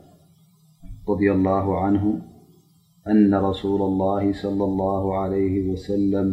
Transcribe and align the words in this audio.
رضي 1.09 1.31
الله 1.31 1.83
عنه 1.85 2.21
أن 3.07 3.35
رسول 3.35 3.81
الله 3.81 4.33
صلى 4.33 4.63
الله 4.63 5.17
عليه 5.19 5.69
وسلم 5.69 6.27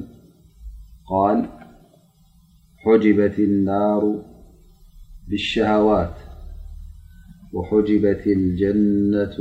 -قال 1.05 1.39
حجبت 2.85 3.39
النار 3.39 4.23
بالشهوات 5.29 6.17
وحجبت 7.55 8.27
الجنة 8.27 9.37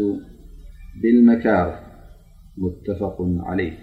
بالمكارة 1.02 1.80
متفق 2.58 3.18
عليه 3.22 3.78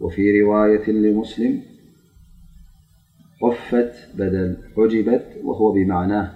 وفي 0.00 0.40
رواية 0.42 0.90
لمسلم 0.90 1.62
عفت 3.44 3.92
بدل 4.16 4.56
حجبت 4.76 5.26
وهو 5.44 5.72
بمعناه 5.72 6.35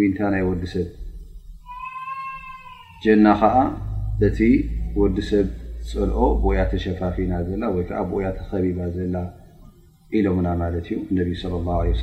ይ 0.00 0.06
ወዲሰብ 0.48 0.88
ጀና 3.02 3.26
ከዓ 3.40 3.54
እቲ 4.26 4.38
ወዲሰብ 5.00 5.46
ፀልኦ 5.90 6.18
ያ 6.56 6.60
ተሸፋፊና 6.72 7.32
ያ 8.24 8.28
ተከቢባ 8.40 8.78
ዘ 8.96 8.98
ኢሎምና 10.18 10.48
ዩ 10.74 10.78
ه 11.30 11.94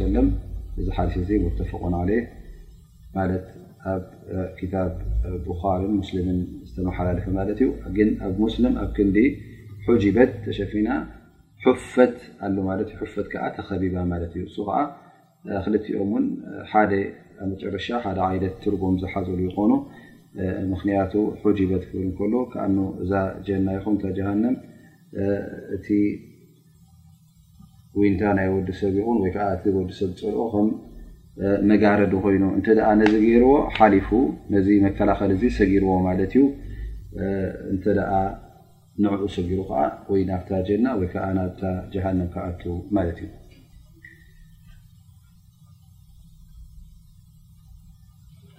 ዚ 0.85 0.87
ሓ 0.95 1.05
ቆ 1.69 1.83
ኣብ 3.91 4.01
ር 5.81 5.93
ስ 6.07 6.25
ዝተመሓላለፈ 6.67 7.27
ዩ 7.65 7.69
ግ 7.97 8.09
ኣብ 8.29 8.39
ስ 8.55 8.75
ኣብ 8.83 8.89
ክንዲ 8.97 9.17
በት 10.17 10.33
ሸፊና 10.59 10.89
ፈት 11.93 12.17
ተቢባ 13.69 13.97
ኦም 16.03 16.11
ኣብ 17.41 17.47
መጨረሻ 17.51 17.85
ሓደ 18.03 18.17
ዓይነት 18.29 18.55
ትርጉም 18.63 18.95
ዝሓዘሉ 19.01 19.39
ይኮኑ 19.47 19.71
ምክንያቱ 20.73 21.13
ሑጂበት 21.43 21.83
ክብል 21.89 22.05
እከሎ 22.11 22.33
ከኣኑ 22.53 22.77
እዛ 23.03 23.11
ጀና 23.47 23.67
ይኹን 23.77 23.95
እታ 23.97 24.05
ጃሃንም 24.17 24.55
እቲ 25.75 25.87
ወንታ 28.01 28.21
ናይ 28.39 28.47
ወዲሰብ 28.55 28.93
ይኹን 28.99 29.17
ወይዓ 29.23 29.37
እቲ 29.57 29.65
ወዲሰብ 29.79 30.11
ዝፅርኦ 30.19 30.45
ከም 30.53 30.69
መጋረዲ 31.69 32.13
ኮይኑ 32.23 32.43
እንተ 32.57 32.67
ነዚ 33.01 33.13
ገይርዎ 33.25 33.51
ሓሊፉ 33.77 34.09
ነዚ 34.55 34.67
መከላኸሊ 34.87 35.31
ዚ 35.43 35.51
ሰጊርዎ 35.59 35.91
ማለት 36.07 36.33
እዩ 36.39 36.43
እንተ 37.73 37.85
ደ 37.99 38.01
ንዕዑ 39.03 39.25
ሰጊሩ 39.35 39.59
ከዓ 39.69 39.79
ወይ 40.11 40.21
ናብታ 40.31 40.49
ጀና 40.69 40.85
ወይከዓ 41.01 41.25
ናብታ 41.39 41.61
ጃሃንም 41.93 42.27
ክኣቱ 42.33 42.63
ማለት 42.97 43.17
እዩ 43.25 43.29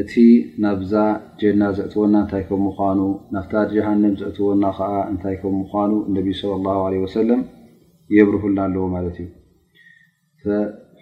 እቲ 0.00 0.14
ናብዛ 0.62 0.92
ጀና 1.40 1.62
ዘእትወና 1.76 2.14
እንታይ 2.22 2.42
ከም 2.48 2.60
ምኳኑ 2.66 2.98
ናብታ 3.34 3.52
ጃሃንም 3.70 4.14
ዘእትወና 4.20 4.64
ከዓ 4.78 4.92
እንታይ 5.12 5.36
ከም 5.42 5.54
ምኳኑ 5.60 5.92
ነብ 6.16 6.26
ለ 6.40 6.50
ላ 6.64 6.68
ለ 6.94 6.96
ወሰለም 7.04 7.40
የብርህልና 8.16 8.58
ኣለዎ 8.68 8.84
ማለት 8.96 9.16
እዩ 9.24 9.32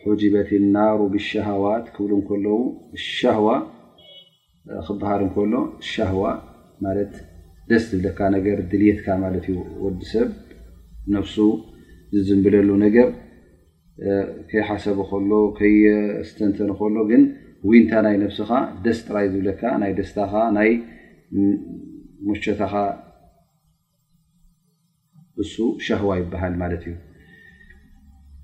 ሑጂበት 0.05 0.51
ናሮብ 0.77 1.13
ሸሃዋት 1.29 1.87
ክብሉ 1.95 2.13
እከለዉ 2.23 2.55
ሻዋ 3.17 3.47
ክባሃር 4.87 5.23
እከሎ 5.29 5.55
ሻዋ 5.93 6.23
ማት 6.85 7.15
ደስ 7.71 7.85
ዝብለካ 7.91 8.21
ነገር 8.37 8.59
ድልትካ 8.73 9.07
ማለት 9.25 9.45
እዩ 9.53 9.59
ወዲሰብ 9.87 10.29
ነፍሱ 11.17 11.37
ዝዝንብለሉ 12.17 12.71
ነገር 12.87 13.09
ከይ 14.51 14.63
ሓሰብ 14.71 14.99
ሎ 15.31 15.41
ይ 15.73 15.81
ስተንተን 16.29 16.71
ከሎግን 16.79 17.25
ውንታ 17.69 17.93
ናይ 18.05 18.17
ነብስኻ 18.23 18.51
ደስ 18.85 18.99
ጥራይ 19.07 19.27
ዝብለካ 19.33 19.63
ናይ 19.83 19.93
ደስታኻ 19.99 20.33
ናይ 20.57 20.71
ሞሸታኻ 22.29 22.75
እሱ 25.43 25.55
ሻህዋ 25.87 26.11
ይበሃል 26.21 26.55
ማለት 26.63 26.83
እዩ 26.91 26.95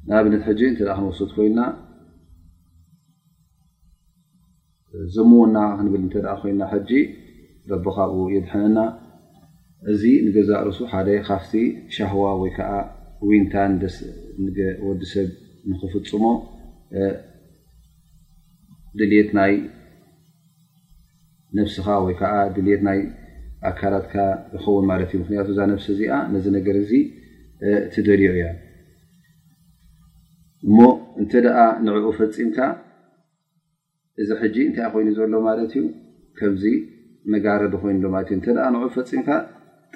ንኣብነት 0.06 0.42
ሕጂ 0.48 0.60
እንተ 0.70 0.80
ክንወሱት 0.96 1.30
ኮይና 1.36 1.60
ዘምወና 5.14 5.56
ክንብል 5.78 6.02
እተ 6.08 6.16
ኮይና 6.42 6.62
ሕጂ 6.72 6.90
በቦካብኡ 7.68 8.20
የድሕነና 8.36 8.78
እዚ 9.92 10.02
ንገዛ 10.26 10.50
ርሱ 10.68 10.78
ሓደ 10.92 11.08
ካብቲ 11.28 11.52
ሻህዋ 11.96 12.24
ወይከዓ 12.42 12.72
ዊንታንደስ 13.28 13.96
ወዲሰብ 14.88 15.28
ንክፍፅሞ 15.70 16.24
ድልት 18.98 19.28
ናይ 19.38 19.52
ነብስኻ 21.58 21.86
ወይ 22.04 22.14
ከዓ 22.20 22.32
ድልት 22.56 22.80
ናይ 22.88 23.00
ኣካላትካ 23.70 24.14
ይኸውን 24.54 24.84
ማለት 24.90 25.10
እዩ 25.12 25.18
ምክንያቱ 25.22 25.48
እዛ 25.54 25.60
ነብሲ 25.72 25.86
እዚኣ 25.94 26.12
ነዚ 26.32 26.46
ነገር 26.58 26.76
እዚ 26.82 26.92
ትደልዮ 27.94 28.28
እያ 28.36 28.46
እሞ 30.66 30.78
እንተ 31.22 31.32
ደኣ 31.44 31.58
ንዕኡ 31.86 32.06
ፈፂምካ 32.18 32.58
እዚ 34.22 34.28
ሕጂ 34.42 34.56
እንታይ 34.68 34.86
ኮይኑ 34.94 35.08
ዘሎ 35.18 35.32
ማለት 35.48 35.72
እዩ 35.76 35.82
ከምዚ 36.38 36.64
መጋረዲ 37.34 37.74
ኮይኑሎማለት 37.82 38.30
እእንተ 38.34 38.46
ንዕኡ 38.74 38.84
ፈፂምካ 38.96 39.28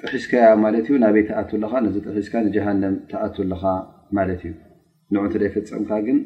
ጥሒስካያ 0.01 0.47
ማለት 0.65 0.85
እዩ 0.89 0.95
ናበይ 1.03 1.23
ተኣትለካ 1.31 1.73
ነዚ 1.87 1.95
ጥሒስካ 2.07 2.33
ንጃሃንም 2.47 2.95
ተኣትለካ 3.11 3.63
ማለት 4.19 4.41
እዩ 4.49 4.53
ን 5.13 5.25
እንደይ 5.27 5.51
ፈፅምካግን 5.57 6.17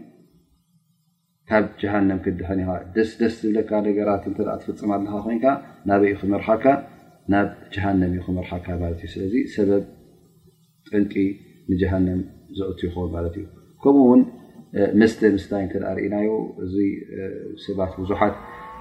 ካብ 1.51 1.66
ጀሃንም 1.81 2.18
ክድኸን 2.25 2.60
ኻ 2.66 2.72
ደስደስ 2.96 3.36
ዝብለካ 3.44 3.69
ነገራት 3.86 4.24
እተ 4.31 4.40
ትፍፅም 4.62 4.92
ኣለካ 4.96 5.16
ኮይንካ 5.25 5.46
ናበይኡ 5.90 6.16
ክመርሓካ 6.24 6.66
ናብ 7.34 7.48
ጃሃነም 7.74 8.12
ዩ 8.18 8.19
ክመርሓካ 8.25 8.66
ማለት 8.81 9.00
እዩ 9.07 9.13
ስለዚ 9.13 9.36
ሰበብ 9.54 9.84
ጥንቂ 10.92 11.13
ንጃሃንም 11.72 12.19
ዘእት 12.57 12.81
ይኸን 12.88 13.07
ማለት 13.16 13.34
እዩ 13.40 13.46
ከምኡ 13.84 14.04
እውን 14.07 14.22
መስተ 15.01 15.19
ምስታይ 15.38 15.63
እንተ 15.66 15.74
ርእናዩ 16.00 16.30
እዚ 16.66 16.75
ሰባት 17.66 17.94
ብዙሓት 18.02 18.36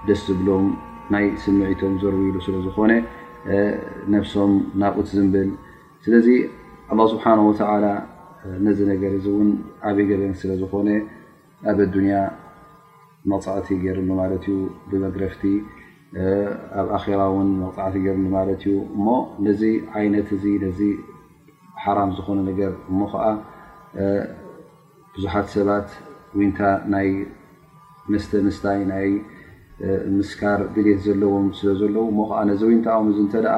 ደስ 0.09 0.21
ዝብሎም 0.31 0.67
ናይ 1.15 1.25
ስምዒቶም 1.45 1.95
ዘርውይሉ 2.03 2.37
ስለዝኾነ 2.47 2.93
ነብሶም 4.17 4.53
ናብኡት 4.83 5.09
ዝንብል 5.17 5.51
ስለዚ 6.07 6.29
ኣላ 6.93 7.01
ስብሓን 7.15 7.41
ወተላ 7.49 7.87
ነዚ 8.67 8.79
ነገር 8.93 9.13
እዚ 9.21 9.27
እውን 9.35 9.49
ዓበይ 9.89 10.05
ገበን 10.11 10.35
ስለዝኾነ 10.43 10.89
ኣብ 11.71 11.79
ኣዱኒያ 11.87 12.17
መቕፃዕቲ 13.31 13.69
ገይሩሉ 13.85 14.09
ማለት 14.23 14.43
እዩ 14.53 14.57
ብመግረፍቲ 14.91 15.43
ኣብ 16.81 16.89
ኣራ 16.99 17.21
እውን 17.31 17.49
መቕፃዕቲ 17.63 17.95
ገርሉ 18.05 18.25
ማለት 18.37 18.61
እዩ 18.67 18.75
እሞ 18.97 19.07
ነዚ 19.47 19.63
ዓይነት 20.01 20.29
እዚ 20.37 20.45
ነዚ 20.65 20.81
ሓራም 21.85 22.11
ዝኾኑ 22.19 22.39
ነገር 22.51 22.73
እሞ 22.91 22.99
ከዓ 23.13 23.25
ብዙሓት 25.15 25.47
ሰባት 25.57 25.89
ንታ 26.49 26.61
ናይ 26.95 27.09
መስተ 28.13 28.31
ምስታይ 28.47 28.81
ናይ 28.93 29.09
ምስካር 30.17 30.61
ብሌት 30.75 30.99
ዘለዎም 31.07 31.47
ስለ 31.59 31.71
ዘለው 31.81 32.05
እሞ 32.13 32.19
ከዓ 32.31 32.39
ነዚ 32.51 32.61
ወንታኦም 32.71 33.09
ዚ 33.17 33.19
እንተደኣ 33.25 33.57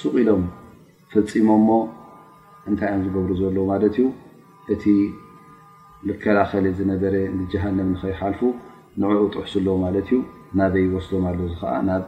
ሱቅ 0.00 0.14
ኢሎም 0.22 0.42
ፈፂሞ 1.12 1.48
ሞ 1.68 1.70
እንታይ 2.70 2.90
እዮም 2.92 3.02
ዝገብሩ 3.06 3.30
ዘለዉ 3.40 3.58
ማለት 3.72 3.96
እዩ 3.98 4.06
እቲ 4.74 4.84
ዝከላኸል 6.08 6.66
ዝነበረ 6.78 7.14
ጀሃንም 7.52 7.88
ንኸይሓልፉ 7.94 8.40
ንዕኡ 9.02 9.22
ጥሑ 9.32 9.42
ዘለዎ 9.52 9.72
ማለት 9.84 10.06
እዩ 10.10 10.18
ናበይ 10.58 10.84
ወስዶም 10.94 11.24
ኣለ 11.30 11.38
እዚ 11.46 11.54
ከዓ 11.60 11.72
ናብ 11.88 12.02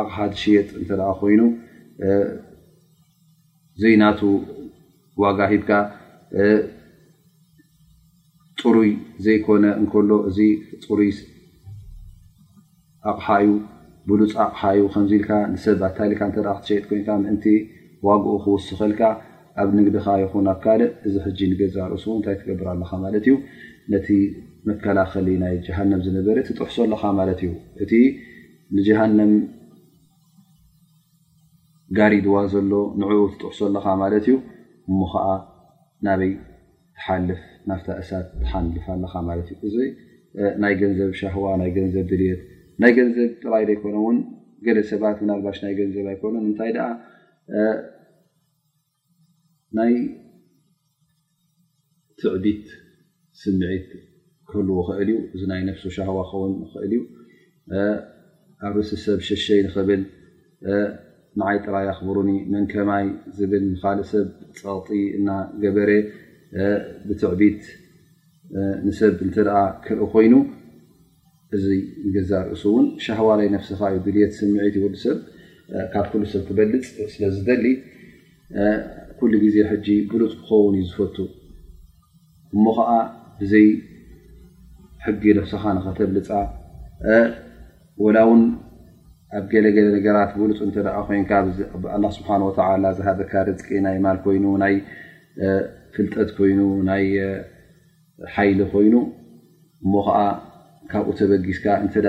ኣቕሓ 0.00 0.16
ድሽየጥ 0.32 0.68
እንተ 0.80 0.90
ደ 1.00 1.10
ኮይኑ 1.20 1.40
ዘይናቱ 3.82 4.20
ዋጋ 5.22 5.38
ሂድካ 5.52 5.70
ፅሩይ 8.60 8.90
ዘይኮነ 9.24 9.64
እንከሎ 9.80 10.10
እዚ 10.28 10.38
ፅሩይ 10.84 11.10
ኣቕሓ 13.10 13.26
እዩ 13.44 13.50
ብሉፃቅካዩ 14.10 14.78
ከምዚ 14.94 15.12
ኢልካ 15.18 15.30
ንሰብ 15.52 15.82
ኣታሊካ 15.88 16.20
እተ 16.30 16.36
ክትሸየጥ 16.46 16.82
ኮይንካ 16.88 17.08
ምእንቲ 17.22 17.44
ዋግኡ 18.06 18.32
ክውስኸልካ 18.44 19.00
ኣብ 19.62 19.68
ንግድኻ 19.78 20.06
ይኹን 20.22 20.46
ኣብ 20.52 20.58
ካልእ 20.64 20.90
እዚ 21.06 21.14
ሕጂ 21.26 21.38
ንገዛ 21.52 21.76
ርእሱ 21.92 22.04
እንታይ 22.18 22.36
ትገብር 22.40 22.66
ኣለካ 22.74 22.90
ማለት 23.04 23.24
እዩ 23.28 23.34
ነቲ 23.92 24.08
መከላኸሊ 24.68 25.28
ናይ 25.42 25.54
ጃሃንም 25.66 26.00
ዝነበረ 26.06 26.36
ትጥሕሶ 26.48 26.76
ኣለካ 26.86 27.04
ማለት 27.20 27.40
እዩ 27.46 27.50
እቲ 27.84 27.92
ንጀሃንም 28.76 29.32
ጋሪድዋ 31.98 32.36
ዘሎ 32.52 32.72
ንዕኡ 33.00 33.20
ትጥሕሶ 33.34 33.58
ለካ 33.76 33.86
ማለት 34.02 34.24
እዩ 34.28 34.34
እሞ 34.90 35.00
ከዓ 35.12 35.26
ናበይ 36.06 36.32
ተሓልፍ 36.98 37.40
ናፍታ 37.68 37.88
እሳት 38.02 38.26
ትሓልፍ 38.42 38.86
ኣለካ 38.94 39.14
ማለት 39.30 39.48
እዩ 39.54 39.60
እዚ 39.68 39.76
ናይ 40.62 40.74
ገንዘብ 40.82 41.10
ሻህዋ 41.22 41.44
ናይ 41.62 41.70
ገንዘብ 41.78 42.06
ድልት 42.12 42.42
ናይ 42.82 42.92
ገንዘብ 42.98 43.30
ጥራይ 43.44 43.64
ዘይኮነ 43.68 43.96
ውን 44.04 44.16
ገለ 44.66 44.78
ሰባት 44.90 45.18
ና 45.26 45.30
ልባሽ 45.38 45.58
ናይ 45.64 45.74
ገንዘብ 45.80 46.06
ኣይኮኑ 46.12 46.34
እንታይ 46.46 46.70
ደኣ 46.76 46.88
ናይ 49.78 49.92
ትዕቢት 52.22 52.66
ስምዒት 53.42 53.88
ክህል 54.50 54.68
ይክእል 54.78 55.00
እዩ 55.08 55.14
እዚ 55.34 55.42
ናይ 55.52 55.60
ነፍሱ 55.68 55.84
ሻሃዋ 55.96 56.18
ከውን 56.30 56.52
ኽእል 56.72 56.92
እዩ 56.96 57.00
ኣብ 58.66 58.74
እሲ 58.82 58.90
ሰብ 59.04 59.20
ሸሸይ 59.28 59.60
ንክብል 59.66 60.02
ንዓይ 61.40 61.56
ጥራይ 61.66 61.86
ኣክብሩኒ 61.94 62.30
መንከማይ 62.54 63.06
ዝብል 63.38 63.64
ንካልእ 63.72 64.06
ሰብ 64.12 64.26
ፀቕጢ 64.60 64.98
እና 65.18 65.28
ገበሬ 65.62 65.90
ብትዕቢት 67.06 67.62
ንሰብ 68.86 69.14
እንተ 69.26 69.36
ደኣ 69.48 69.58
ክርኢ 69.86 70.06
ኮይኑ 70.12 70.34
እዚ 71.56 71.66
ገዛ 72.14 72.30
ርእሱእውን 72.50 72.86
ሻሃዋላይ 73.04 73.46
ነፍስኻ 73.56 73.80
እዩ 73.96 74.04
ግልት 74.16 74.32
ስምዒት 74.40 74.74
ይወሰብ 74.80 75.18
ካብ 75.92 76.06
ኩሉ 76.12 76.22
ሰብ 76.32 76.42
ትበልፅ 76.48 76.86
ስለዝደሊ 77.12 77.64
ኩሉ 79.18 79.32
ግዜ 79.44 79.56
ሕጂ 79.70 79.86
ብሉፅ 80.10 80.32
ክኸውን 80.40 80.74
እዩ 80.78 80.84
ዝፈቱ 80.92 81.16
እሞ 82.54 82.64
ከዓ 82.78 82.90
ብዘይ 83.40 83.66
ሕጊ 85.06 85.22
ነፍስኻ 85.38 85.62
ንኸተብልፃ 85.76 86.28
ወላ 88.04 88.16
እውን 88.26 88.42
ኣብ 89.38 89.44
ገለገለ 89.52 89.86
ነገራት 89.96 90.32
ብሉፅ 90.40 90.58
እተደ 90.66 90.88
ኮይንካ 91.08 91.32
ብኣላ 91.82 92.04
ስብሓ 92.16 92.28
ወተ 92.48 92.58
ዝሃበካ 92.98 93.32
ርቂ 93.48 93.68
ናይ 93.86 93.96
ማል 94.04 94.18
ኮይኑ 94.24 94.44
ናይ 94.64 94.74
ፍልጠት 95.94 96.28
ኮይኑ 96.38 96.60
ናይ 96.90 97.04
ሓይሊ 98.34 98.58
ኮይኑ 98.74 98.94
እሞ 99.84 99.92
ከዓ 100.06 100.18
ካብኡ 100.90 101.10
ተበጊስካ 101.18 101.66
እንተ 101.84 101.94
ደ 102.06 102.08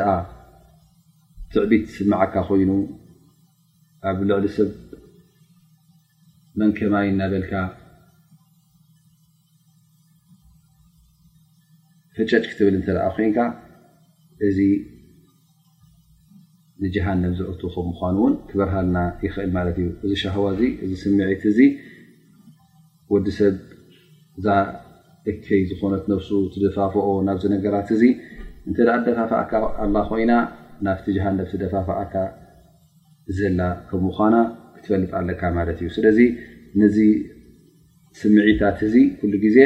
ትዕቢት 1.51 1.83
ዝስማዓካ 1.93 2.33
ኮይኑ 2.47 2.71
ኣብ 4.09 4.17
ልዕሊ 4.29 4.45
ሰብ 4.55 4.71
መንከማይ 6.61 7.05
እናበልካ 7.11 7.53
ፈጨጭ 12.17 12.43
ክትብል 12.49 12.75
እተ 12.79 12.87
ኮንካ 13.15 13.37
እዚ 14.47 14.59
ንጃሃነም 16.83 17.33
ዘእትኹ 17.39 17.75
ምኳኑ 17.89 18.15
እውን 18.21 18.33
ክበርሃልና 18.47 18.97
ይኽእል 19.25 19.51
ማለት 19.57 19.75
እዩ 19.81 19.87
እዚ 20.05 20.13
ሻሃዋ 20.21 20.45
እዚ 20.55 20.61
እዚ 20.85 20.91
ስምዒት 21.03 21.43
እዚ 21.51 21.59
ወዲ 23.13 23.27
ሰብ 23.39 23.55
እዛ 24.39 24.47
እከይ 25.31 25.61
ዝኾነት 25.69 26.03
ነብሱ 26.11 26.29
ትድፋፍኦ 26.53 27.05
ናብዚ 27.27 27.43
ነገራት 27.55 27.89
እዚ 27.95 28.03
እንተ 28.67 28.77
ዳ 28.87 28.93
ደፋፍእካ 29.05 29.51
ኣላ 29.83 29.95
ኮይና 30.09 30.31
ናብቲ 30.85 31.05
ጃሃነም 31.15 31.39
ደፋፍኣካ 31.63 32.13
ዘላ 33.37 33.59
ከምኡ 33.89 34.11
ኳና 34.17 34.35
ክትፈልጣለካ 34.75 35.41
ማለት 35.57 35.77
እዩ 35.81 35.89
ስለዚ 35.97 36.19
ነዚ 36.81 36.97
ስምዒታት 38.19 38.79
እዚ 38.87 38.95
ኩሉ 39.19 39.33
ግዜ 39.45 39.57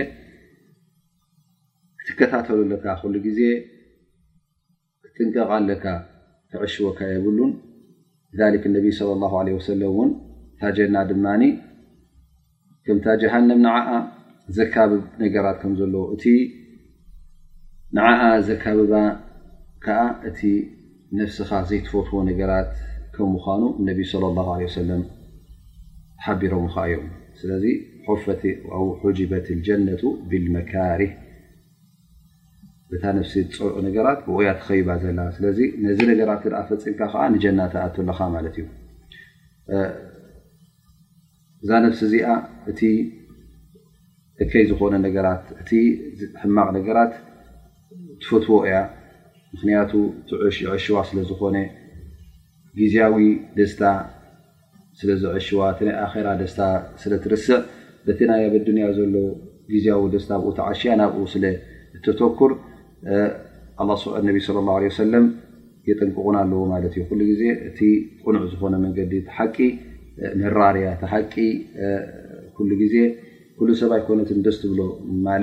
ክትከታተሉለካ 2.02 2.86
ሉ 3.14 3.18
ግዜ 3.28 3.40
ክጥንቀቃ 5.04 5.50
ለካ 5.70 5.86
ተዕሽወካ 6.52 7.00
የብሉን 7.14 7.52
ክ 8.64 8.66
ነቢ 8.76 8.86
ስለ 9.00 9.10
ላ 9.24 9.44
ለ 9.48 9.50
ወሰለም 9.58 9.88
እውን 9.92 10.10
ታጀና 10.62 10.96
ድማ 11.12 11.26
ከምታ 12.86 13.06
ጀሃንም 13.24 13.60
ንዓ 13.66 13.76
ዘካብብ 14.58 15.02
ነገራት 15.24 15.58
ከም 15.64 15.74
ዘለዎ 15.80 16.04
እቲ 16.16 16.24
ንዓ 17.98 18.08
ዘካብባ 18.48 18.94
ዓ 19.84 20.02
እቲ 20.30 20.40
ነፍስኻ 21.20 21.50
ዘይትፈትዎ 21.70 22.18
ነገራት 22.28 22.70
ከም 23.16 23.30
ምኑ 23.36 23.62
ነብ 23.88 24.00
ለ 24.90 24.98
ሓቢሮም 26.24 26.66
ከ 26.74 26.84
እዮም 26.88 27.06
ስለ 27.40 27.52
በት 29.32 29.48
ጀነቱ 29.68 30.04
ብመካር 30.30 31.02
እታ 32.96 33.04
ሲ 33.32 33.42
ዝፀልዑ 33.48 33.76
ነገራት 33.88 34.20
ቅያ 34.28 34.52
ኸይባ 34.68 34.90
ዘ 35.02 35.08
ስለ 35.36 35.46
ነዚ 35.86 36.00
ነገራት 36.12 36.42
ፈፂምካ 36.70 37.14
ንጀናለካ 37.34 38.20
ማለት 38.36 38.56
እዩ 38.62 38.66
እዛ 41.64 41.72
ሲ 41.98 42.06
እዚ 42.74 42.84
እ 44.44 44.46
እይ 44.60 44.64
ዝኾነ 44.72 44.94
እ 45.10 45.80
ሕማቕ 46.44 46.70
ራት 47.00 47.16
ትፈትዎ 48.22 48.56
እያ 48.68 48.78
ምክንያቱ 49.54 49.92
ዕሽዋ 50.78 50.98
ስለዝኮነ 51.10 51.58
ግዜያዊ 52.80 53.16
ደስታ 53.60 53.82
ስለዚ 55.00 55.24
ሽዋ 55.48 55.60
እቲ 55.74 55.80
ናይ 55.88 55.96
ኣራ 56.12 56.28
ደስታ 56.42 56.60
ስለ 57.02 57.14
ትርስዕ 57.24 57.58
በቲ 58.06 58.20
ናይ 58.30 58.42
ኣብ 58.48 58.54
ኣድንያ 58.60 58.86
ዘሎ 58.98 59.16
ግያዊ 59.72 60.04
ደስታ 60.16 60.32
ብኡ 60.44 60.52
ዓሽያ 60.70 60.92
ናብኡ 61.02 61.24
ስለተተኩር 61.34 62.52
ኣ 63.82 63.96
ስ 64.02 64.04
ነቢ 64.28 64.38
صለ 64.48 64.58
ه 64.68 64.82
ሰለም 65.02 65.26
የጠንቅቑን 65.90 66.36
ኣለዎ 66.42 66.62
ማለት 66.74 66.94
እዩ 66.98 67.04
ኩሉ 67.10 67.20
ግዜ 67.32 67.44
እቲ 67.70 67.80
ቁኑዕ 68.24 68.44
ዝኾነ 68.54 68.76
መንገዲ 68.86 69.14
ተሓቂ 69.30 69.58
መራርያ 70.42 70.88
ተሓቂ 71.04 71.34
ሉ 72.70 72.72
ግዜ 72.84 72.96
ኩሉ 73.60 73.70
ሰብይኮነት 73.82 74.30
ደስ 74.48 74.58
ትብሎ 74.64 74.80
ማ 75.28 75.38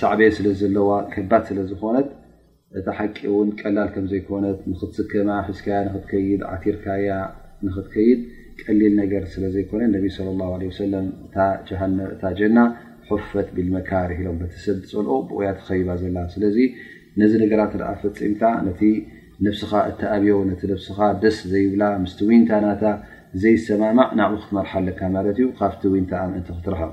ሳዕበየ 0.00 0.28
ስለ 0.36 0.46
ዘለዋ 0.60 0.88
ከባድ 1.12 1.42
ስለዝኮነት 1.50 2.08
እቲ 2.78 2.86
ሓቂ 2.98 3.16
እውን 3.30 3.48
ቀላል 3.60 3.88
ከም 3.94 4.04
ዘይኮነት 4.10 4.58
ንክትስከማ 4.72 5.30
ሕዝካያ 5.46 5.78
ንክትከይድ 5.86 6.42
ዓቲርካያ 6.54 7.08
ንክትከይድ 7.66 8.20
ቀሊል 8.66 8.92
ነገር 9.02 9.22
ስለ 9.32 9.44
ዘይኮነ 9.54 9.82
ነቢ 9.96 10.06
ለ 10.26 10.36
ላ 10.40 10.52
ሰለም 10.80 11.06
እ 11.26 11.48
ሃእታ 11.82 12.22
ጀና 12.40 12.58
ሑፈት 13.10 13.48
ብልመካር 13.56 14.10
ሂሎም 14.18 14.36
በተሰብ 14.42 14.78
ፀልኦ 14.90 15.14
ብቅያ 15.30 15.48
ተኸይባ 15.60 15.88
ዘለ 16.02 16.16
ስለዚ 16.34 16.58
ነዚ 17.22 17.32
ነገራት 17.44 17.72
ርአ 17.80 17.90
ፈፂምካ 18.02 18.42
ነቲ 18.66 18.82
ንብስኻ 19.44 19.72
እተኣብዮ 19.90 20.36
ነቲ 20.50 20.62
ንብስኻ 20.72 20.98
ደስ 21.24 21.38
ዘይብላ 21.54 21.82
ምስቲ 22.04 22.20
ወንታ 22.30 22.52
ናታ 22.66 22.84
ዘይሰማማዕ 23.44 24.10
ናዕብ 24.20 24.34
ክትመርሓ 24.44 24.72
ኣለካ 24.82 25.00
ማለት 25.16 25.36
እዩ 25.40 25.46
ካብቲ 25.60 25.82
ወንታ 25.94 26.12
ምእንቲ 26.30 26.48
ክትረሃብ 26.58 26.92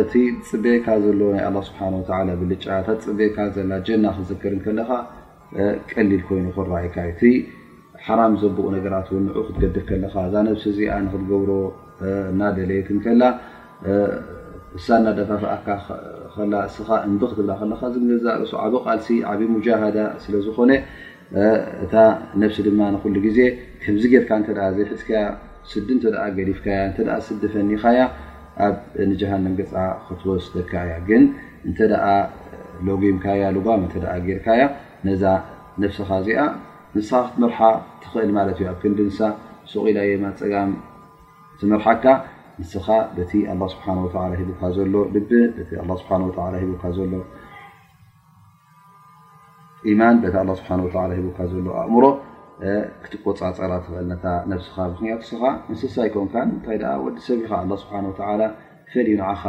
እቲ 0.00 0.12
ፅበካ 0.48 0.86
ዘሎ 1.04 1.20
ና 1.32 1.46
ኣ 1.46 1.62
ስብሓ 1.66 2.36
ብልጫታት 2.40 2.98
ፅበካ 3.06 3.36
ዘላ 3.54 3.72
ጀና 3.86 4.04
ክትዘክር 4.16 4.54
ከለኻ 4.64 4.90
ቀሊል 5.90 6.22
ኮይኑ 6.28 6.46
ክራይካዩ 6.56 7.08
እቲ 7.14 7.22
ሓራም 8.04 8.34
ዘብኡ 8.42 8.66
ነገራት 8.76 9.08
ውን 9.14 9.24
ንዑ 9.28 9.40
ክትገድፍ 9.48 9.84
ከለካ 9.88 10.14
እዛ 10.28 10.34
ነሲ 10.46 10.64
እዚ 10.72 10.78
ኣነ 10.94 11.04
ክትገብሮ 11.12 11.50
እናደለየትከላ 12.32 13.22
እሳ 14.78 14.86
እናዳፋፍኣካ 15.00 15.68
እስኻ 16.68 16.88
እንብ 17.08 17.22
ክትብ 17.32 17.50
ካ 17.80 17.90
ዝዛርሱ 18.12 18.52
ዓበ 18.64 18.74
ቃልሲ 18.86 19.08
ዓብ 19.32 19.40
ሙጃሃዳ 19.56 19.98
ስለዝኾነ 20.24 20.70
እታ 21.84 21.94
ነብሲ 22.42 22.56
ድማ 22.68 22.80
ንሉ 22.94 23.16
ግዜ 23.28 23.38
ከምዚ 23.82 24.04
ጌርካ 24.14 24.30
ተ 24.48 24.70
ዘ 24.76 24.78
ሕትካ 24.92 25.10
ስዲ 25.72 25.88
ንተ 25.98 26.04
ገሊፍካያ 26.38 26.78
እተ 26.90 26.98
ስድ 27.26 27.42
ፈኒኻያ 27.54 27.98
ኣብጀሃንም 28.64 29.54
ገ 29.58 29.64
ክትወስደካ 30.06 30.72
እያ 30.86 30.94
ግን 31.08 31.22
እንተ 31.68 31.78
ሎጊምካያ 32.86 33.42
ልጋም 33.56 33.82
ጌርካያ 34.26 34.62
ነዛ 35.06 35.22
ብስኻ 35.82 36.08
እዚኣ 36.22 36.38
ንስኻ 36.94 37.10
ክትመርሓ 37.28 37.58
ትኽእል 38.02 38.30
ማለት 38.38 38.56
እዩ 38.60 38.66
ኣብ 38.70 38.76
ክንዲንሳ 38.82 39.18
ሰቂኢላየማ 39.72 40.24
ፀጋም 40.40 40.70
ትምርሓካ 41.60 42.04
ንስኻ 42.60 42.86
ቲ 43.30 43.42
ኣ 43.50 43.54
ስሓ 43.74 43.94
ሂካ 44.44 44.62
ዘሎ 44.76 44.94
ልብ 45.16 45.30
ስሓ 46.00 46.10
ሂካ 46.62 46.92
ዘሎ 46.98 47.12
ማን 50.00 50.16
ቲ 50.22 50.26
ስብሓወ 50.60 51.12
ሂካ 51.28 51.44
ዘሎ 51.52 51.66
ኣእምሮ 51.82 52.04
ትቆፃፀ 53.10 53.40
ትል 53.84 54.50
ስ 54.66 54.70
ብክን 54.92 55.18
ስኻ 55.32 55.42
እንስሳ 55.72 55.94
ይኮን 56.08 56.26
ታይ 56.64 56.78
ወዲ 57.04 57.16
ሰብ 57.26 57.38
ኢኻ 57.44 57.52
ስሓ 57.82 57.92
ፈሊ 58.92 59.08
ንዓኻ 59.20 59.42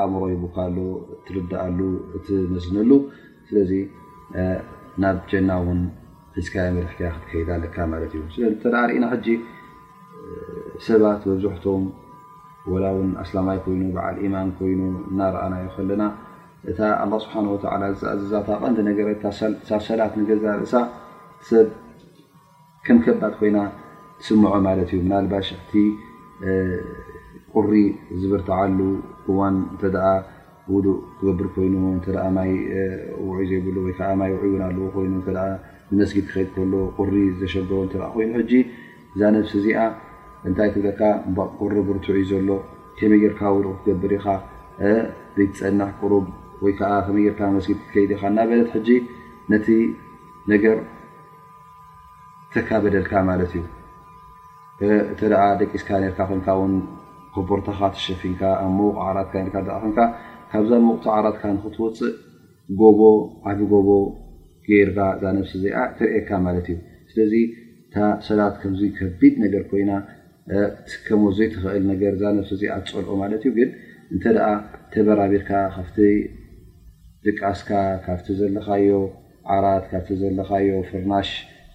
ኣእምሮ 0.00 0.22
ይቡካሎ 0.32 0.76
ትርዳኣሉ 1.26 1.78
እትመስነሉ 2.16 2.90
ስለ 3.48 3.56
ናብ 5.02 5.16
ጀና 5.30 5.50
ውን 5.66 5.80
እዝ 6.40 6.48
ርሕትያ 6.82 7.08
ክትከዳ 7.14 7.48
ት 8.12 8.14
ዩ 8.18 8.24
ርእና 8.90 9.04
ሰባት 10.86 11.22
መብዝሕቶም 11.30 11.84
ላውን 12.84 13.10
ኣስላማይ 13.22 13.58
ይኑ 13.74 13.82
ዓ 14.08 14.30
ማን 14.34 14.48
ይ 14.70 14.74
እናኣናዩ 15.12 15.66
ለና 15.90 16.02
እ 16.70 16.74
ስብሓ 17.24 17.34
ዝዛታ 18.22 18.48
ቀንዲ 18.62 18.78
ነሰላት 19.70 20.14
ነ 20.20 20.24
ርእሳ 20.62 20.74
ሰብ 21.46 21.66
ከም 22.86 22.98
ከባድ 23.04 23.32
ኮይና 23.40 23.58
ትስምዖ 24.20 24.52
ማለት 24.66 24.88
እዩ 24.94 25.00
ናልባሽ 25.12 25.48
ቲ 25.70 25.82
ቁሪ 27.54 27.72
ዝብርተዓሉ 28.20 28.78
እዋን 29.30 29.56
እተ 29.74 29.86
ውእ 30.72 30.86
ትገብር 31.18 31.46
ኮይኑ 31.54 31.74
እተ 31.98 32.06
ይ 32.48 32.54
ው 33.26 33.28
ዘይብሉ 33.50 33.76
ወማይ 33.88 34.32
ውን 34.52 34.62
ኣለዎ 34.68 34.86
ይ 35.04 35.08
ንመስጊድ 35.12 36.24
ክከድ 36.28 36.48
ከሎ 36.54 36.72
ቁሪ 36.98 37.12
ዘሸል 37.40 37.70
እ 37.76 37.78
ኮይኑ 38.16 38.32
ሕጂ 38.40 38.52
እዛ 39.14 39.20
ንብሲ 39.34 39.52
እዚኣ 39.60 39.80
እንታይ 40.48 40.68
ትብለካ 40.74 41.00
ቁሪ 41.60 41.74
ብርትዕ 41.88 42.16
ዘሎ 42.32 42.48
ከመ 42.98 43.12
ጌርካ 43.22 43.40
ውቅ 43.56 43.76
ትገብር 43.86 44.12
ኢኻ 44.18 44.26
ዘይትፀንሕ 45.36 45.90
ቁሩብ 46.00 46.26
ወይ 46.64 46.72
ከመ 46.80 47.16
ጌርካ 47.26 47.40
መስጊድ 47.56 47.78
ትከይድ 47.84 48.10
ኢካ 48.16 48.22
እናበለት 48.32 48.70
ሕጂ 48.76 48.88
ነቲ 49.52 49.66
ነገር 50.52 50.76
ተካ 52.54 52.68
በደልካ 52.82 53.12
ማለት 53.30 53.50
እዩ 53.58 53.64
እተ 55.12 55.20
ደቂስካ 55.60 55.88
ርካ 56.04 56.18
ኮንን 56.28 56.74
ክቦርተካ 57.32 57.80
ትሸፊንካ 57.96 58.40
ኣብ 58.64 58.70
ሙቕ 58.76 58.94
ዓራትካ 59.06 59.34
ኮይንካ 59.82 60.00
ካብዛ 60.52 60.70
ምቕቲ 60.84 61.04
ዓራትካ 61.16 61.42
ንክትወፅእ 61.56 62.14
ጎቦ 62.80 63.00
ጎቦ 63.72 63.88
ገይር 64.68 64.90
ዛ 65.22 65.26
ነሲ 65.36 65.52
እ 65.66 65.74
ትርኤካ 65.98 66.30
ማለት 66.46 66.66
እዩ 66.72 66.78
ስለዚ 67.10 67.32
እ 67.98 68.00
ሰባት 68.28 68.54
ከምዚ 68.62 68.82
ከቢድ 68.98 69.34
ነገር 69.44 69.62
ኮይና 69.70 69.92
ከምወዘይ 71.06 71.48
ትኽእል 71.54 71.84
ነገር 71.92 72.12
ዛ 72.20 72.32
ነብሲ 72.38 72.62
እኣ 72.68 72.74
ትፀልኦ 72.86 73.12
ማለት 73.22 73.42
እዩ 73.44 73.50
ግን 73.58 73.70
እንተ 74.14 74.24
ተበራቢርካ 74.92 75.50
ካብቲ 75.76 75.96
ድቃስካ 77.26 77.70
ካብቲ 78.06 78.26
ዘለካዮ 78.40 78.88
ዓራት 79.56 79.84
ካብቲ 79.92 80.10
ዘለካዮ 80.22 80.70
ፍርናሽ 80.90 81.30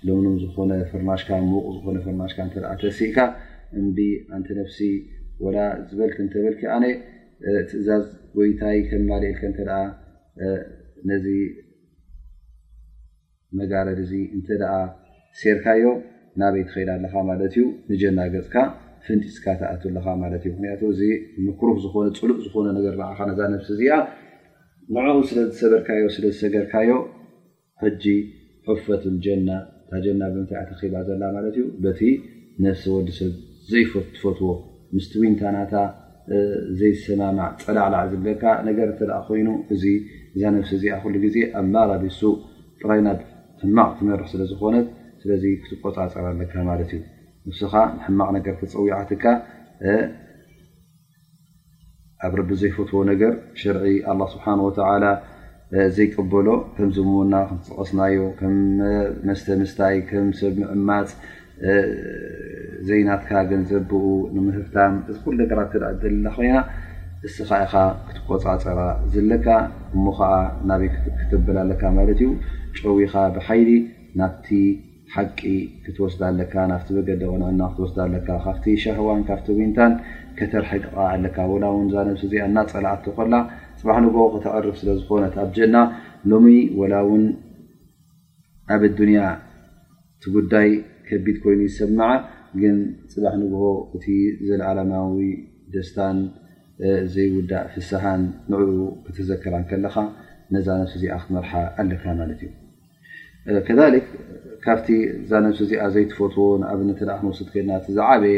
ሎምኖም 0.08 0.36
ዝኾነ 0.44 0.72
ፈርማሽካ 0.92 1.30
ሙቕ 1.50 1.66
ዝኮነ 1.76 1.98
ፈርማሽካ 2.06 2.40
እተ 2.50 2.56
ተሲኢካ 2.82 3.18
እንብ 3.80 3.98
ኣንተ 4.38 4.48
ነፍሲ 4.60 4.80
ወላ 5.44 5.58
ዝበልክ 5.90 6.18
እንተበልክ 6.24 6.62
ኣነ 6.76 6.86
ትእዛዝ 7.70 8.04
ጎይታይ 8.38 8.78
ከም 8.90 9.04
ባልኤልከ 9.12 9.44
እተ 9.52 9.62
ነዚ 11.10 11.26
መጋረድ 13.60 14.00
እዚ 14.06 14.14
እንተደኣ 14.38 14.76
ሴርካዮ 15.40 15.84
ናበይ 16.42 16.64
ትከይል 16.68 16.90
ኣለካ 16.96 17.16
ማለት 17.30 17.54
እዩ 17.56 17.64
ንጀና 17.92 18.20
ገፅካ 18.36 18.56
ፍንጢስካ 19.06 19.46
ተኣትኣለካ 19.62 20.08
ማለት 20.24 20.44
እዩምክንያቱ 20.46 20.82
እዚ 20.94 21.02
ምክሩህ 21.48 21.78
ዝኾነ 21.84 22.08
ፅሉቅ 22.22 22.38
ዝኮነ 22.46 22.68
ነገር 22.78 22.94
ረዓካ 23.02 23.20
ነዛ 23.32 23.40
ነፍሲ 23.56 23.70
እዚኣ 23.76 23.94
ንዕኡ 24.96 25.18
ስለዝሰበርካዮ 25.32 26.06
ስለ 26.18 26.24
ዝሰገርካዮ 26.36 26.92
ሕጂ 27.84 28.06
ሑፈቱን 28.70 29.16
ጀና 29.26 29.48
ታና 30.02 30.22
ብምንታይ 30.34 30.62
ተባ 30.82 30.94
ዘ 31.08 31.10
ማለት 31.36 31.56
እዩ 31.60 31.64
በቲ 31.84 32.00
ነስ 32.64 32.82
ወዲሰብ 32.94 33.34
ዘይፈትፈትዎ 33.72 34.50
ምስ 34.96 35.06
ወንታናታ 35.22 35.74
ዘይሰማማዕ 36.80 37.48
ፀላዕላዓዝለካ 37.64 38.44
ነገር 38.68 38.90
ተኣ 39.00 39.10
ኮይኑ 39.28 39.48
እዚ 39.74 39.84
እዛ 40.36 40.42
ነብሲ 40.56 40.72
እዚ 40.78 40.86
ሉ 41.14 41.16
ግዜ 41.26 41.38
ኣብ 41.60 41.66
ማራዲሱ 41.74 42.22
ጥራይ 42.82 43.02
ናብ 43.08 43.20
ሕማቅ 43.64 43.90
ትመርሕ 44.00 44.28
ስለዝኮነት 44.34 44.88
ስለዚ 45.24 45.44
ክትቆፃፀር 45.64 46.26
ኣለካ 46.32 46.54
ማለት 46.70 46.92
እዩ 46.98 47.02
ንስኻ 47.50 47.74
ሕማቅ 48.06 48.30
ነገር 48.38 48.56
ተፀዊዓትካ 48.62 49.26
ኣብ 52.26 52.34
ረቢ 52.40 52.50
ዘይፈትዎ 52.64 53.00
ነገር 53.12 53.34
ሽር 53.62 53.80
ኣ 54.12 54.16
ስብሓ 54.36 54.46
ወላ 54.68 55.04
ዘይቀበሎ 55.98 56.48
ከምዝምና 56.78 57.36
ክንትስቐስናዮ 57.50 58.18
መስተ 59.28 59.46
ምስታይ 59.62 59.96
ከም 60.10 60.28
ሰብ 60.40 60.56
ምዕማፅ 60.62 61.10
ዘይናትካ 62.88 63.32
ገንዘብኡ 63.52 64.04
ንምህፍታም 64.36 64.94
እዚኩሉ 65.12 65.36
ነገራ 65.42 65.60
ትእ 65.72 66.12
ልላ 66.14 66.28
ኮይና 66.36 66.56
እስካ 67.28 67.50
ኢኻ 67.66 67.74
ክትቆፃፀራ 68.08 68.80
ዘለካ 69.14 69.48
እሞ 69.96 70.06
ከዓ 70.20 70.32
ናበይ 70.70 70.90
ክትብል 71.20 71.58
ኣለካ 71.64 71.82
ማለት 71.98 72.20
እዩ 72.24 72.30
ጨዊካ 72.82 73.16
ብሓይሊ 73.38 73.72
ናብቲ 74.22 74.48
ሓቂ 75.14 75.40
ክትወስዳ 75.84 76.22
ኣለካ 76.32 76.54
ናብቲ 76.72 76.90
በገደቕንዕና 76.98 77.62
ክትወስዳ 77.72 77.98
ኣለካ 78.08 78.28
ካብቲ 78.46 78.66
ሻህዋን 78.84 79.22
ካብቲ 79.30 79.48
ወንታን 79.60 79.94
ከተርሐቅቃ 80.38 80.96
ኣለካ 81.14 81.38
ወላ 81.54 81.66
ውንዛ 81.78 81.94
ነሲ 82.10 82.24
እዚኣ 82.28 82.46
ና 82.56 82.62
ፀላዓትኮላ 82.74 83.34
ፅባሕ 83.84 83.98
ንግሆ 84.04 84.22
ክተቐርፍ 84.34 84.76
ስለ 84.82 84.90
ዝኮነት 85.00 85.34
ኣብ 85.44 85.50
ጀና 85.56 85.76
ሎሚ 86.32 86.48
ወላ 86.80 86.96
ውን 87.08 87.24
ኣብ 88.76 88.82
ኣዱንያ 88.90 89.22
እቲ 90.18 90.24
ጉዳይ 90.36 90.70
ከቢድ 91.08 91.38
ኮይኑ 91.44 91.60
ይሰማዓ 91.70 92.12
ግን 92.62 92.78
ፅባሕ 93.14 93.34
ንግሆ 93.44 93.64
እቲ 93.98 94.06
ዘለዓለማዊ 94.50 95.18
ደስታን 95.74 96.18
ዘይውዳእ 97.16 97.66
ፍስሃን 97.74 98.24
ንዕ 98.54 98.62
ክትዘከራን 99.08 99.66
ከለካ 99.72 99.96
ነዛ 100.56 100.68
ነብሲ 100.80 100.96
እዚኣ 101.00 101.18
ክትመርሓ 101.22 101.52
ኣለካ 101.82 102.04
ማለት 102.22 102.42
እዩ 103.52 103.60
ከ 103.68 103.92
ካብቲ 104.66 104.88
እዛ 105.24 105.32
ነብሲ 105.46 105.60
እዚኣ 105.68 105.84
ዘይትፈትዎ 105.96 106.46
ንኣብነ 106.62 106.90
ኣ 107.16 107.18
ክንወስድ 107.20 107.48
ክና 107.54 107.70
እትዝዓበየ 107.82 108.38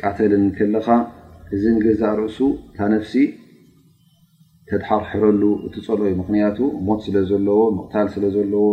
ቃተል 0.00 0.32
ከለካ 0.56 0.86
እዚ 1.56 1.62
ንገዛእ 1.76 2.14
ርእሱ 2.20 2.38
እታ 2.70 2.80
ነፍሲ 2.94 3.12
ተድሓቅሕረሉ 4.70 5.42
እቲ 5.66 5.74
ፀልኦእዩ 5.86 6.14
ምክንያቱ 6.22 6.58
ሞት 6.86 7.00
ስለ 7.04 7.16
ዘለዎ 7.30 7.60
ምቕታል 7.76 8.08
ስለዘለዎ 8.14 8.64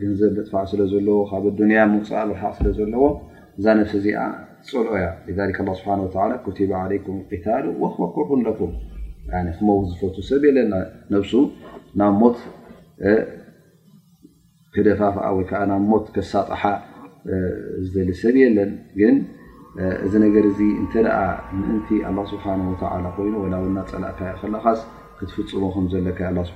ግንዘብ 0.00 0.32
ምጥፋዕ 0.38 0.64
ስለዘለዎ 0.72 1.16
ካብ 1.30 1.44
ዱንያ 1.60 1.78
ምፃእ 1.92 2.24
ብርሓቅ 2.30 2.52
ስለዘለዎ 2.58 3.04
እዛ 3.58 3.64
ነፍሲ 3.78 3.94
እዚኣ 4.00 4.18
ፀልዖ 4.70 4.90
እያ 4.98 5.46
ስብሓ 5.84 6.26
ኮቲባ 6.46 6.74
ለም 6.90 7.18
ታሉ 7.46 7.64
ወክመክ 7.82 8.30
ለኩም 8.48 8.72
ክመ 9.58 9.68
ዝፈት 9.92 10.16
ሰብ 10.30 10.42
የለና 10.48 10.74
ነብሱ 11.14 11.32
ናብ 12.00 12.12
ሞት 12.22 12.36
ክደፋፍኣ 14.74 15.24
ወይከዓ 15.38 15.60
ናብ 15.70 15.82
ሞት 15.92 16.06
ከሳጠሓ 16.16 16.62
ዝሊ 17.94 18.08
ሰብ 18.22 18.34
የለንግ 18.42 18.74
እዚ 20.06 20.14
ነገር 20.24 20.44
ዚ 20.58 20.60
እንተ 20.80 20.94
ኣ 21.20 21.22
ምእንቲ 21.58 21.88
ኣه 22.08 22.16
ስብሓ 22.32 22.44
ኮይኑ 23.16 23.34
ላ 23.52 23.56
ውና 23.62 23.78
ፀላእካ 23.90 24.20
ይክላኻስ 24.32 24.80
ክትፍፅሙኹም 25.18 25.84
ዘለካ 25.92 26.20
ስ 26.48 26.52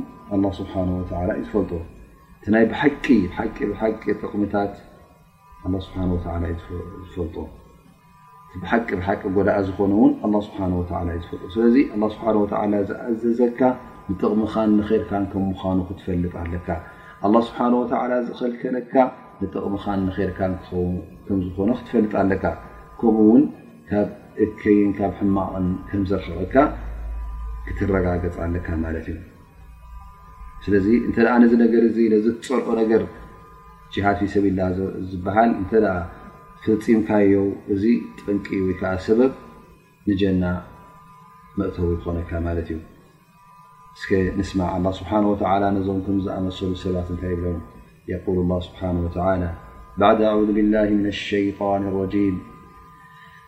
ስብሓ 0.58 0.74
ዩ 0.90 1.42
ዝፈልጦ 1.46 1.72
እ 2.48 2.54
ናይ 2.56 2.64
ብ 2.72 2.72
ቂ 4.04 4.18
ጠቕምታት 4.22 4.74
ፈ 8.70 8.76
ቂ 8.88 8.90
ቂ 9.06 9.30
ጎእ 9.34 9.48
ዝኾኑ 9.66 9.98
ዩፈ 10.22 10.80
ስለ 11.54 11.66
ዝኣዘዘካ 12.88 13.76
ንጥቕምኻን 14.10 14.70
ነርካን 14.78 15.24
ከም 15.32 15.42
ምዃኑ 15.50 15.78
ክትፈልጥ 15.88 16.32
ኣለካ 16.42 16.68
ኣ 17.24 17.28
ስብሓወተላ 17.48 18.12
ዝኸልከለካ 18.26 18.94
ንጥቕምኻን 19.42 20.00
ነርካን 20.08 20.54
ከምዝኾነ 21.26 21.70
ክትፈልጥ 21.78 22.12
ኣለካ 22.22 22.44
ከምኡ 23.00 23.18
ውን 23.30 23.42
ካብ 23.90 24.08
እከይን 24.44 24.90
ካብ 24.98 25.12
ሕማቕን 25.18 25.66
ከምዘርሕቀካ 25.88 26.56
ክትረጋገፅ 27.66 28.36
ኣለካ 28.46 28.68
ማለት 28.84 29.06
እዩ 29.12 29.18
ስለዚ 30.64 30.86
እንተኣ 31.08 31.30
ነዚ 31.42 31.52
ነገር 31.64 31.82
እዚ 31.90 31.98
ነዚ 32.14 32.26
ትፀልኦ 32.42 32.70
ነገር 32.82 33.02
ጅሃድ 33.94 34.18
ፊ 34.22 34.26
ሰብላ 34.34 34.60
ዝበሃል 35.10 35.52
እ 35.62 35.66
ፍርፂምካዮው 36.64 37.46
እዚ 37.74 37.84
ጠንቂ 38.20 38.46
ወይከዓ 38.64 38.90
ሰበብ 39.06 39.32
ንጀና 40.08 40.44
መእተው 41.58 41.88
ክኾነካ 42.02 42.30
ማለት 42.46 42.68
እዩ 42.74 42.78
نسمع 44.38 44.76
الله 44.76 44.90
سبحانه 44.92 45.30
وتعالى 45.30 45.70
نصميقول 45.70 46.28
الله 48.28 48.60
سبحانه 48.60 49.00
وتعالى 49.04 49.50
بعد 49.98 50.22
أعوذ 50.22 50.52
بالله 50.52 50.88
من 51.00 51.06
الشيطان 51.06 51.82
الرجيم 51.88 52.38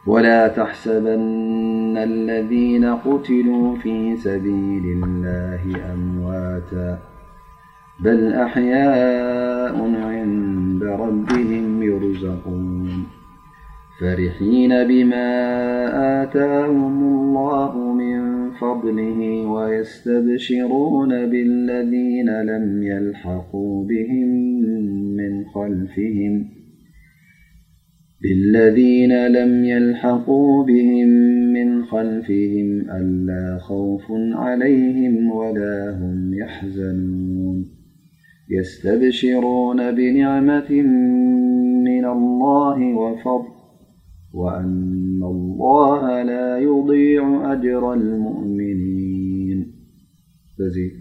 ولا 0.06 0.48
تحسبن 0.48 1.94
الذين 1.96 2.84
قتلوا 2.84 3.76
في 3.76 4.16
سبيل 4.16 4.84
الله 5.04 5.62
أمواتا 5.94 6.98
بل 8.00 8.32
أحياء 8.32 9.74
عند 10.12 10.84
ربهم 10.84 11.82
يرزقون 11.82 12.88
فرحين 14.00 14.74
بما 14.84 15.28
آتاهم 16.22 17.02
الله 17.04 17.92
من 17.94 18.20
فضله 18.50 19.22
وبالذين 19.46 22.42
لم 22.42 22.82
يلحقوا 29.62 30.64
بهم 30.64 31.08
من 31.52 31.82
خلفهم 31.84 32.84
أنلا 32.96 33.58
خوف 33.58 34.04
عليهم 34.34 35.30
ولا 35.32 35.90
هم 36.00 36.34
يحزنون 36.34 37.66
يستبشرون 38.58 39.94
بنعمة 39.94 40.72
من 41.82 42.04
الله 42.04 42.94
وفض 42.96 43.51
يضع 44.36 44.50
ጅራ 47.64 47.84
ؤሚኒ 48.26 48.84
እ 50.64 50.66
ቅዲብ 50.66 50.92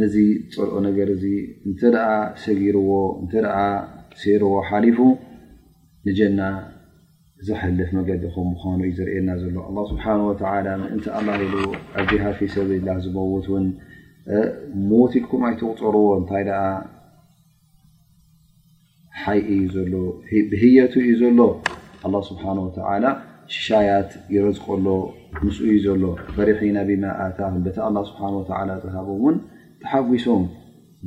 ነዚ 0.00 0.14
ልኦ 0.64 0.72
ነገር 0.86 1.08
ሰጊርዎ 2.44 2.90
ርዎ 4.42 4.54
ሓሊፉ 4.70 4.98
ንጀና 6.06 6.40
ዝሕልፍ 7.46 7.88
መገዲም 7.96 8.48
ምኑ 8.50 8.62
ዩ 8.88 8.90
ዝርና 8.98 9.30
ዘሎ 9.42 9.56
ه 10.04 10.06
ሓ 10.06 10.06
እን 10.94 11.00
ኣሃ 12.02 12.24
ፊ 12.38 12.40
ሰብል 12.54 12.86
ዝመውት 13.04 13.46
ን 13.64 13.66
ሞት 14.90 15.12
ልኩም 15.22 15.42
ይትغፅርዎ 15.50 16.04
ታይ 16.30 16.44
ሓይ 19.22 19.38
ዩ 19.58 19.62
ዘሎ 19.74 19.92
ብህየቱ 20.52 20.92
እዩ 21.02 21.12
ዘሎ 21.20 21.38
ኣ 22.06 22.20
ስብሓ 22.28 22.42
ወተ 22.66 22.76
ሽሻያት 23.54 24.10
ይረዝቀሎ 24.34 24.86
ምስ 25.44 25.56
እዩ 25.70 25.74
ዘሎ 25.84 26.02
ፈሪሒና 26.36 26.76
ቢማእታ 26.88 27.38
በቲ 27.64 27.76
ስብሓ 28.08 28.22
ዝሃቦ 28.86 29.08
ውን 29.22 29.36
ተሓጒሶም 29.82 30.42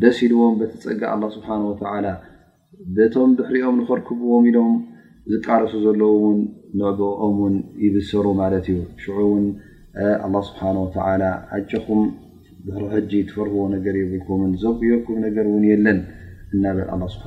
ደስ 0.04 0.18
ሂልዎም 0.24 0.54
በቲ 0.60 0.74
ፀጋ 0.86 1.02
ኣ 1.16 1.30
ስብሓወ 1.36 1.70
በቶም 2.98 3.30
ድሕሪኦም 3.40 3.76
ንኽርክብዎም 3.82 4.44
ኢሎም 4.50 4.74
ዝቃረሱ 5.32 5.74
ዘለዉ 5.86 6.04
እውን 6.20 6.38
ንዕበኦም 6.80 7.36
ውን 7.44 7.56
ይብሰሩ 7.86 8.26
ማለት 8.42 8.66
እዩ 8.74 8.78
ሽዑ 9.04 9.18
እውን 9.28 9.46
ስብሓ 10.48 10.62
ወ 10.84 10.88
ኣቸኹም 11.58 12.02
ብሕሪሕጂ 12.66 13.12
ትፈርህዎ 13.30 13.64
ነገር 13.76 13.94
የብልኩምን 14.02 14.54
ዘብየኩም 14.64 15.20
ነገር 15.28 15.46
እውን 15.52 15.66
የለን 15.72 16.00
እና 16.56 16.66
በ 17.02 17.08
ስብሓ 17.14 17.26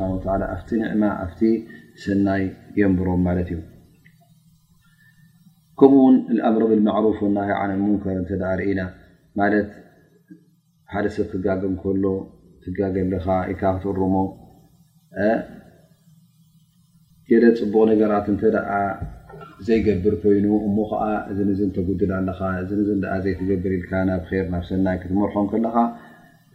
ኣብቲ 0.54 0.70
ዕማ 0.94 1.02
ኣብ 1.24 1.32
ሰናይ 2.02 2.44
የንብሮም 2.80 3.20
ማለት 3.28 3.48
እዩ 3.54 3.58
ከምኡውን 5.80 6.16
ኣምሮ 6.48 6.62
ብማሩፍ 6.70 7.18
ና 7.36 7.40
ነ 7.70 7.72
ሙንከር 7.82 8.42
ርኢና 8.60 8.80
ማት 9.38 9.54
ሓደ 10.94 11.06
ሰብ 11.16 11.26
ክጋግ 11.32 11.62
ከሎ 11.82 12.04
ትጋልኻ 12.64 13.26
ኢ 13.52 13.56
ክትርሞ 13.62 14.14
ፅቡቅ 17.60 17.82
ነገራት 17.90 18.26
ዘይገብር 19.66 20.14
ኮይኑ 20.22 20.46
እሞ 20.68 20.76
ከዓ 20.90 21.02
እ 21.32 21.66
ተጉድል 21.76 22.10
ኣለ 22.18 22.28
እ 22.62 23.34
ዘይገብር 23.36 23.72
ኢልካ 23.78 23.92
ናብ 24.08 24.24
ር 24.40 24.46
ናብ 24.54 24.64
ሰናይ 24.70 24.96
ክትመርሖም 25.02 25.46
ከለኻ 25.52 25.74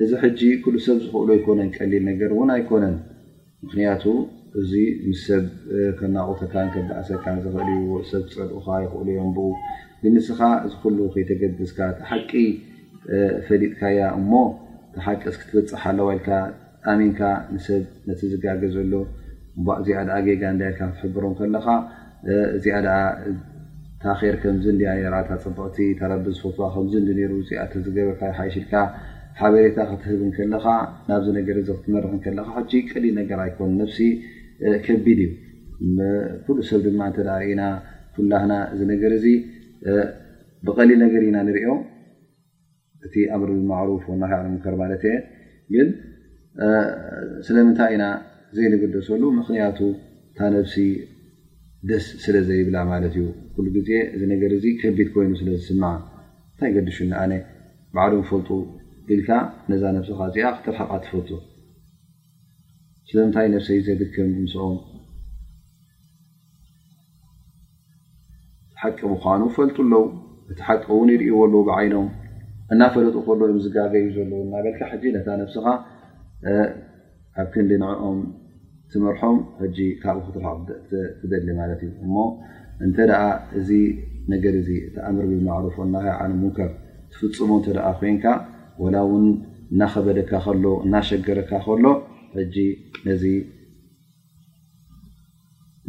እዚ 0.05 0.11
ሕጂ 0.23 0.39
ኩሉ 0.63 0.75
ሰብ 0.85 0.97
ዝኽእሉ 1.03 1.27
ኣይኮነን 1.35 1.69
ቀሊል 1.75 2.03
ነገር 2.09 2.29
እውን 2.33 2.49
ኣይኮነን 2.55 2.95
ምክንያቱ 3.63 4.03
እዚ 4.61 4.71
ምስ 5.09 5.21
ሰብ 5.29 5.43
ከናቑተካን 5.99 6.67
ከእሰካን 6.73 7.37
ዝኽእል 7.45 7.69
ዩሰብ 7.93 8.23
ፅልኡካ 8.33 8.67
ይኽእሉ 8.83 9.07
ዮም 9.17 9.31
ብኡ 9.37 9.47
ብንስኻ 10.03 10.39
እዚ 10.67 10.73
ኩሉ 10.83 10.97
ከይተገብዝካ 11.15 11.79
ተሓቂ 11.99 12.31
ፈሊጥካያ 13.47 13.99
እሞ 14.19 14.31
ተሓቂ 14.95 15.23
ስክ 15.35 15.41
ትበፅሓ 15.49 15.83
ኣሎ 15.93 15.99
ዋልካ 16.09 16.29
ኣሚንካ 16.93 17.21
ንሰብ 17.55 17.83
ነቲ 18.09 18.21
ዝጋገዘሎ 18.35 18.93
እ 19.59 19.67
እዚኣ 19.81 19.99
ገጋ 20.27 20.41
እዳልካ 20.55 20.79
ክትሕብሮም 20.93 21.33
ከለካ 21.39 21.67
እዚኣ 22.57 22.77
ታር 24.01 24.35
ከምዚ 24.41 24.65
ንርኣታ 24.79 25.29
ፅብቕቲ 25.43 25.77
ተረቢ 25.99 26.25
ዝፈትዋ 26.37 26.65
ከምዚ 26.75 26.93
ንዲሩ 27.09 27.31
እዚኣተ 27.43 27.73
ዝገበርካ 27.85 28.21
ይሓይሽልካ 28.33 28.73
ሓበሬታ 29.39 29.79
ክትህብ 29.89 30.21
ከለካ 30.35 30.65
ናብዚ 31.09 31.27
ነገር 31.39 31.57
ዚ 31.65 31.69
ክትመርሕ 31.79 32.11
ከለካ 32.23 32.51
ጂ 32.69 32.79
ቀሊል 32.91 33.13
ነገር 33.21 33.39
ኣይኮን 33.43 33.73
ነፍሲ 33.81 33.97
ከቢድ 34.85 35.19
እዩ 35.25 35.31
ኩሉ 36.45 36.57
ሰብ 36.69 36.79
ድማ 36.85 37.01
እዳርእና 37.11 37.63
ፍላህና 38.15 38.53
እዚ 38.73 38.79
ነገር 38.93 39.11
እዚ 39.17 39.25
ብቀሊል 40.67 40.99
ነገር 41.05 41.21
ኢና 41.27 41.37
ንሪኦም 41.49 41.81
እቲ 43.07 43.15
ኣምሪ 43.35 43.49
ብማሩፍ 43.59 44.05
ወና 44.11 44.23
ሃዕምከር 44.31 44.75
ማለት 44.81 45.03
እየ 45.09 45.19
ግን 45.73 45.89
ስለምንታይ 47.49 47.91
ኢና 47.97 48.05
ዘይንገደሰሉ 48.57 49.23
ምክንያቱ 49.39 49.79
እታ 50.31 50.39
ነፍሲ 50.57 50.75
ደስ 51.91 52.05
ስለ 52.23 52.35
ዘይብላ 52.49 52.77
ማለት 52.93 53.13
እዩ 53.19 53.27
ኩሉ 53.55 53.67
ግዜ 53.77 53.91
እዚ 54.15 54.21
ነገር 54.33 54.53
ከቢድ 54.81 55.09
ኮይኑ 55.15 55.31
ስለዝስማ 55.41 55.83
እንታይ 56.51 56.71
ገዲሽ 56.77 56.99
ኣነ 57.23 57.33
ባዕዶ 57.95 58.19
ፈልጡ 58.31 58.49
ል 59.15 59.19
ነዛ 59.71 59.81
ነብስኻ 59.95 60.17
እዚኣ 60.29 60.45
ክትርሓቓ 60.55 60.91
ትፈልጡ 61.03 61.29
ስለምንታይ 63.09 63.47
ነብሰይ 63.53 63.79
ዘከም 63.99 64.29
ምስኦም 64.45 64.73
ሓቂ 68.81 68.99
ምዃኑ 69.11 69.41
ፈልጡ 69.57 69.77
ኣለው 69.85 70.03
እቲ 70.51 70.59
ሓቂ 70.69 70.83
ውን 70.97 71.09
ይርእዎኣለዉ 71.13 71.55
ብዓይኖም 71.69 72.07
እናፈለጡ 72.73 73.15
ከሎ 73.27 73.39
ዝጋገዩ 73.65 74.03
ዘለዉ 74.17 74.41
እናበልካ 74.47 74.79
ሕጂ 74.91 75.03
ነታ 75.15 75.27
ነብስኻ 75.43 75.65
ኣብ 77.41 77.47
ክንዲንዕኦም 77.53 78.19
ትምርሖም 78.91 79.37
ካብኡ 80.03 80.17
ክትርሓቕ 80.27 80.59
ትደሊ 81.21 81.47
ማለት 81.61 81.79
እዩ 81.87 81.93
እሞ 82.07 82.15
እንተ 82.85 82.97
እዚ 83.59 83.69
ነገር 84.35 84.55
ዚ 84.67 84.69
እቲኣምር 84.89 85.25
ብማሮፍ 85.31 85.75
እናሃ 85.87 86.05
ነ 86.31 86.35
ሙከር 86.43 86.71
ትፍፅሙ 87.13 87.49
ተ 87.65 87.79
ኮንካ 88.03 88.25
ወላ 88.83 88.95
እውን 89.07 89.25
እናከበደካ 89.73 90.31
ከሎ 90.45 90.65
እናሸገረካ 90.85 91.51
ከሎ 91.65 91.85
ሕጂ 92.37 92.55
ነዚ 93.07 93.23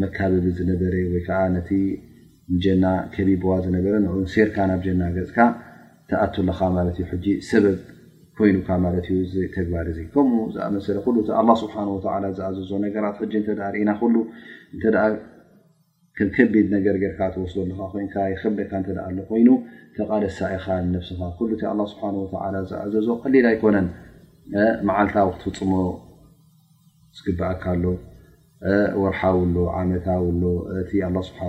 መካበቢ 0.02 0.46
ዝነበረ 0.58 0.94
ወይከዓ 1.12 1.38
ነቲ 1.56 1.70
ጀና 2.64 2.84
ከቢቦዋ 3.14 3.54
ዝነበረ 3.64 3.94
ን 4.04 4.26
ሴርካ 4.34 4.56
ናብ 4.70 4.80
ጀና 4.86 5.02
ገፅካ 5.16 5.38
ተኣትለካ 6.10 6.60
ማለት 6.76 6.98
ሰበብ 7.48 7.78
ኮይኑካ 8.38 8.68
ማለት 8.84 9.06
ዩ 9.12 9.16
ተግባር 9.56 9.86
እዙ 9.92 9.98
ከምኡ 10.14 10.42
ዝኣመሰለ 10.54 10.96
ሉእ 11.16 11.26
ኣ 11.40 11.42
ስብሓወ 11.62 11.96
ዝኣዘዞ 12.04 12.70
ነገራት 12.86 13.18
እተ 13.38 13.46
ርኢና 13.76 13.90
ከን 16.18 16.28
ከቢድ 16.36 16.66
ነገርርካ 16.74 17.18
ትወስዶ 17.34 17.58
ኮይን 17.92 18.06
ደካ 18.58 18.72
እተኣሎ 18.84 19.16
ኮይኑ 19.28 19.48
ተቓደሳኢኻ 19.96 20.66
ብስኻ 20.94 21.20
እቲ 21.54 21.62
ኣ 21.72 21.74
ስብሓ 21.92 22.04
ዝኣዘዞ 22.70 23.06
ቀሊል 23.22 23.46
ኣይኮነን 23.50 23.86
መዓልታዊ 24.88 25.28
ክትፍፅሞ 25.36 25.72
ዝግብእካኣሎ 27.18 27.84
ወርሓው 29.02 29.38
ኣሎ 29.44 29.56
ዓመታው 29.78 30.24
ሎ 30.42 30.44
እቲ 30.84 30.90
ኣ 31.08 31.14
ስብሓ 31.30 31.40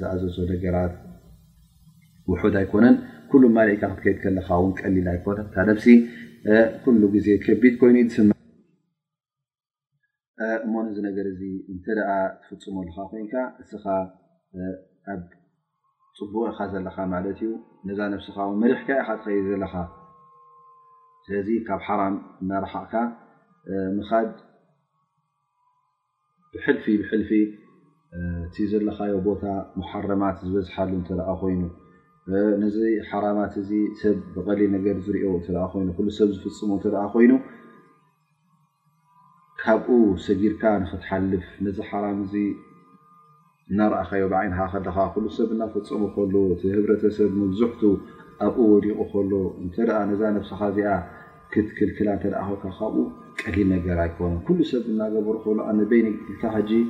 ዝኣዘዞ 0.00 0.36
ነገራት 0.54 0.94
ውሑድ 2.32 2.56
ኣይኮነን 2.62 2.96
ኩሉ 3.32 3.42
ማእካ 3.56 3.82
ክትከይድ 3.92 4.18
ከለካ 4.24 4.48
ውን 4.64 4.74
ቀሊል 4.82 5.06
ኣይነንሲ 5.14 5.86
ዜ 7.26 7.30
ከቢድ 7.46 7.74
ይኑዩ 7.90 8.34
እሞን 10.66 10.86
እዚ 10.90 10.98
ነገር 11.08 11.26
እዚ 11.32 11.42
እንትርኣ 11.74 12.08
ትፍፅመልካ 12.42 12.96
ኮይንካ 13.10 13.34
እስኻ 13.62 13.84
ኣብ 15.12 15.22
ፅቡቅ 16.18 16.42
ኢኻ 16.52 16.58
ዘለካ 16.72 16.96
ማለት 17.14 17.38
እዩ 17.44 17.50
ነዛ 17.88 18.00
ነብስካ 18.12 18.36
መርሕካ 18.62 18.88
ኢካ 19.00 19.08
ትኸይድ 19.22 19.46
ዘለካ 19.50 19.74
ስለዚ 21.24 21.48
ካብ 21.66 21.80
ሓራም 21.86 22.14
እናረሓቅካ 22.42 22.94
ምኻድ 23.96 24.30
ብሕልፊ 26.52 26.84
ብሕልፊ 27.00 27.30
እ 28.18 28.66
ዘለካዮ 28.72 29.14
ቦታ 29.28 29.44
ሙሓረማት 29.78 30.36
ዝበዝሓሉ 30.46 30.90
እንተርኣ 31.00 31.28
ኮይኑ 31.42 31.62
ነዚ 32.62 32.78
ሓራማት 33.08 33.54
እዚ 33.62 33.70
ሰብ 34.00 34.16
ብቀሊል 34.34 34.70
ነገር 34.76 34.96
ዝርኦ 35.04 35.28
ትኣ 35.44 35.56
ኮይኑ 35.72 35.88
ኩሉ 35.98 36.08
ሰብ 36.18 36.28
ዝፍፅሙ 36.36 36.70
እትርኣ 36.78 37.02
ኮይኑ 37.14 37.32
ኣብኡ 39.70 39.90
ሰጊርካ 40.24 40.62
ንክትሓልፍ 40.82 41.46
ነዚ 41.64 41.78
ሓራም 41.88 42.18
እ 42.42 42.42
እናርእኸዮ 43.72 44.24
ብዓይንካ 44.32 44.58
ከለካ 44.72 44.96
ኩሉ 45.14 45.24
ሰብ 45.36 45.48
እናፈፀሙ 45.54 46.02
ከሎ 46.14 46.34
ቲ 46.60 46.70
ህብረተሰብ 46.74 47.30
ንብዙሕቱ 47.40 47.80
ኣብኡ 48.44 48.56
ወዲቑ 48.74 48.98
ከሎ 49.12 49.32
እነዛ 50.04 50.20
ነስካ 50.36 50.60
እዚኣ 50.72 50.90
ክትክልክላ 51.52 52.08
እተ 52.18 52.24
ኸካ 52.46 52.62
ካብኡ 52.78 53.02
ቀሊል 53.40 53.68
ነገር 53.74 53.98
ኣይኮኑ 54.04 54.32
ኩሉ 54.46 54.58
ሰብ 54.70 54.84
እናገብር 54.92 55.36
ከሉኣበይ 55.44 56.02
ልካ 56.30 56.42
ጂ 56.70 56.80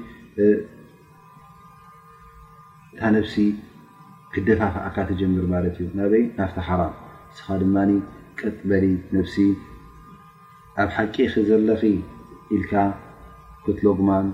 እታ 0.45 0.71
ነብሲ 3.17 3.35
ክደፋፍኣካ 4.35 4.97
ተጀምር 5.09 5.47
ማለት 5.55 5.77
እዩ 5.83 5.91
ናበይ 6.03 6.25
ናፍቲ 6.39 6.59
ሓራም 6.69 6.95
ስኻ 7.39 7.49
ድማ 7.63 7.77
ቅጥበሊ 8.41 8.87
ነሲ 9.17 9.35
ኣብ 10.83 10.89
ሓቂ 10.97 11.17
ክዘለኺ 11.35 11.83
ኢልካ 12.57 12.75
ክትሎጉማን 13.65 14.27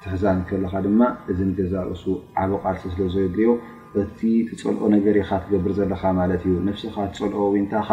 ክትሕዛን 0.00 0.38
ከለካ 0.48 0.74
ድማ 0.84 1.00
እዚ 1.30 1.38
ንገዛእሱ 1.50 2.04
ዓበ 2.42 2.50
ቓልሲ 2.62 2.82
ስለዘየድልዮ 2.94 3.48
እቲ 4.00 4.18
ትፀልኦ 4.48 4.84
ነገር 4.96 5.14
ኢካ 5.22 5.30
ትገብር 5.44 5.72
ዘለካ 5.78 6.02
ማለት 6.20 6.42
እዩ 6.48 6.54
ንብስኻ 6.68 6.94
ትፀልኦ 7.12 7.40
ወንታኻ 7.54 7.88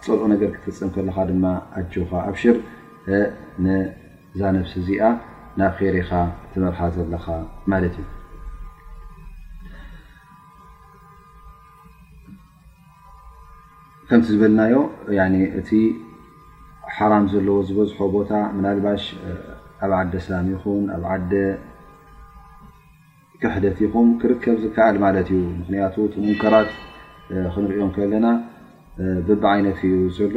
ትፀልኦ 0.00 0.24
ነገር 0.34 0.50
ክትፍፅም 0.56 0.90
ከለካ 0.96 1.16
ድማ 1.30 1.44
ኣቸውካ 1.80 2.12
ኣብሽር 2.30 2.56
ንእዛ 3.64 4.40
ነብሲ 4.56 4.74
እዚኣ 4.82 5.02
ናብ 5.60 5.72
ከይረ 5.78 5.96
ኢኻ 6.04 6.10
ትመርሓ 6.52 6.80
ዘለካ 6.96 7.26
ማለት 7.72 7.94
እዩ 8.02 8.06
ከምቲ 14.08 14.26
ዝብልናዮ 14.36 14.74
እ 15.12 15.78
ሓራም 16.96 17.24
ዘለዎ 17.30 17.56
ዝበዝሖ 17.68 17.98
ቦታ 18.16 18.30
ናልባሽ 18.64 19.04
ኣብ 19.84 19.92
ዓዲ 20.00 20.12
ስላም 20.26 20.46
ይኹን 20.54 20.82
ኣብ 20.96 21.04
ዓደ 21.12 21.32
ክሕደት 23.42 23.78
ይኹን 23.84 24.08
ክርከብ 24.20 24.56
ዝከኣል 24.64 24.96
ማለት 25.04 25.28
እዩ 25.34 25.40
ምክንያቱ 25.60 25.94
እቲ 26.08 26.14
ሙንከራት 26.26 26.70
ክንሪኦም 27.54 27.90
ከለና 27.96 28.26
ብቢዓይነት 29.28 29.78
ዩ 29.90 29.94
ዘሎ 30.18 30.34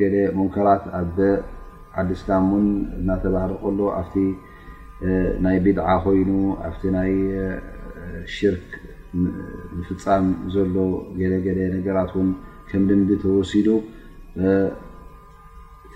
ገገ 0.00 0.14
ሙንከራት 0.38 0.84
ኣዓዲ 0.98 2.10
ስላም 2.22 2.44
ውን 2.54 2.66
እናተባህሪ 3.00 3.52
ከሎ 3.64 3.78
ኣብቲ 4.00 4.14
ናይ 5.44 5.56
ቢድዓ 5.66 5.86
ኮይኑ 6.04 6.30
ኣብቲ 6.68 6.82
ናይ 6.98 7.12
ሽርክ 8.36 8.68
ፍፃም 9.88 10.26
ዘሎ 10.56 10.74
ገገ 11.20 11.58
ነገራት 11.76 12.10
ውን 12.18 12.28
ከም 12.70 12.82
ድምዲ 12.90 13.10
ተወሲዱ 13.24 13.68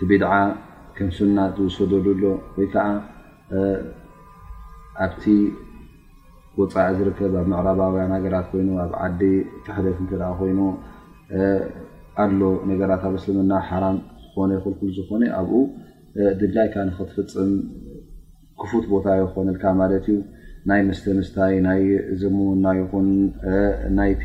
ቲቢድዓ 0.00 0.26
ከምስና 0.96 1.38
ሰደሉ 1.76 2.02
ኣሎ 2.14 2.24
ወይከዓ 2.58 2.86
ኣብቲ 5.04 5.24
ወፃዕ 6.60 6.86
ዝርከብ 6.98 7.32
ኣብ 7.40 7.46
ምዕራባውያን 7.52 8.12
ሃገራት 8.16 8.46
ኮይኑ 8.52 8.68
ኣብ 8.84 8.92
ዓዲ 9.04 9.20
ትሕደት 9.66 9.98
እትኣ 10.04 10.22
ኮይኑ 10.38 10.60
ኣሎ 12.24 12.40
ነገራት 12.70 13.02
ኣብ 13.10 13.14
እስልምና 13.20 13.52
ሓራም 13.68 13.98
ዝኾነ 14.24 14.50
ክልኩል 14.64 14.90
ዝኾነ 14.98 15.22
ኣብኡ 15.40 15.60
ድዳይካ 16.40 16.74
ንክትፍፅም 16.88 17.50
ክፉት 18.62 18.84
ቦታ 18.94 19.06
ይኮነልካ 19.22 19.64
ማለት 19.82 20.06
እዩ 20.14 20.18
ናይ 20.70 20.80
ምስተ 20.88 21.04
ምስታይ 21.18 21.54
ናይ 21.68 21.82
ዘሙ 22.22 22.36
ና 22.64 22.74
ይኹን 22.80 23.08
ናይቲ 23.98 24.24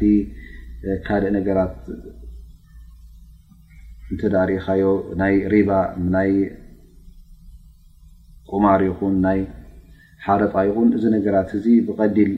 ካልእ 1.07 1.31
ነገራት 1.37 1.75
እ 4.21 4.25
እኻዮ 4.57 4.81
ናይ 5.19 5.35
ሪባ 5.53 5.69
ናይ 6.13 6.31
ቁማር 8.51 8.81
ይኹን 8.89 9.13
ናይ 9.25 9.39
ሓረጣ 10.25 10.53
ይኹን 10.69 10.89
እዚ 10.97 11.03
ነገራት 11.15 11.49
እዚ 11.57 11.65
ብቀዲል 11.87 12.31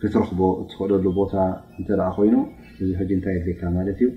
ክትረክቦ 0.00 0.40
ትክእደሉ 0.70 1.06
ቦታ 1.20 1.34
እ 1.80 1.82
ኮይኑ 2.16 2.34
ብዙ 2.78 3.12
ታይ 3.24 3.32
የድሌካ 3.36 3.60
ት 3.98 4.00
ዩ 4.04 4.08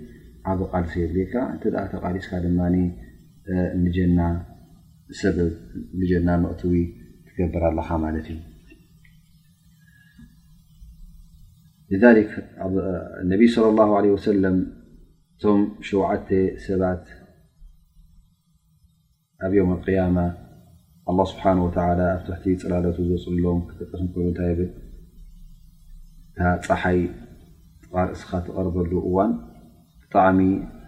ኣብ 0.51 0.59
ቃልሲ 0.71 0.93
የድልካ 1.03 1.33
እ 1.55 1.57
ተቃልስካ 1.93 2.31
ድማ 2.45 2.59
ና 4.19 4.21
ብጀና 5.99 6.29
መ 6.43 6.45
ትገብር 7.27 7.63
ኣለ 7.71 8.17
ት 8.27 8.29
እዩ 13.51 14.37
ለ 14.43 14.45
እቶም 15.41 15.61
ሸውዓተ 15.87 16.29
ሰባት 16.67 17.03
ኣብ 19.47 19.53
ም 19.67 19.75
اق 19.75 19.85
له 21.17 21.25
ስብሓ 21.31 21.43
ኣብ 21.59 21.63
ት 22.27 22.55
ፅላለት 22.61 22.97
ዝፅሎም 23.09 23.59
ታይ 24.37 24.49
ፀሓይ 26.65 26.99
ርእስኻ 28.09 28.29
ተቐርበሉ 28.47 28.91
እዋን 29.09 29.31
ብጣዕሚ 30.01 30.39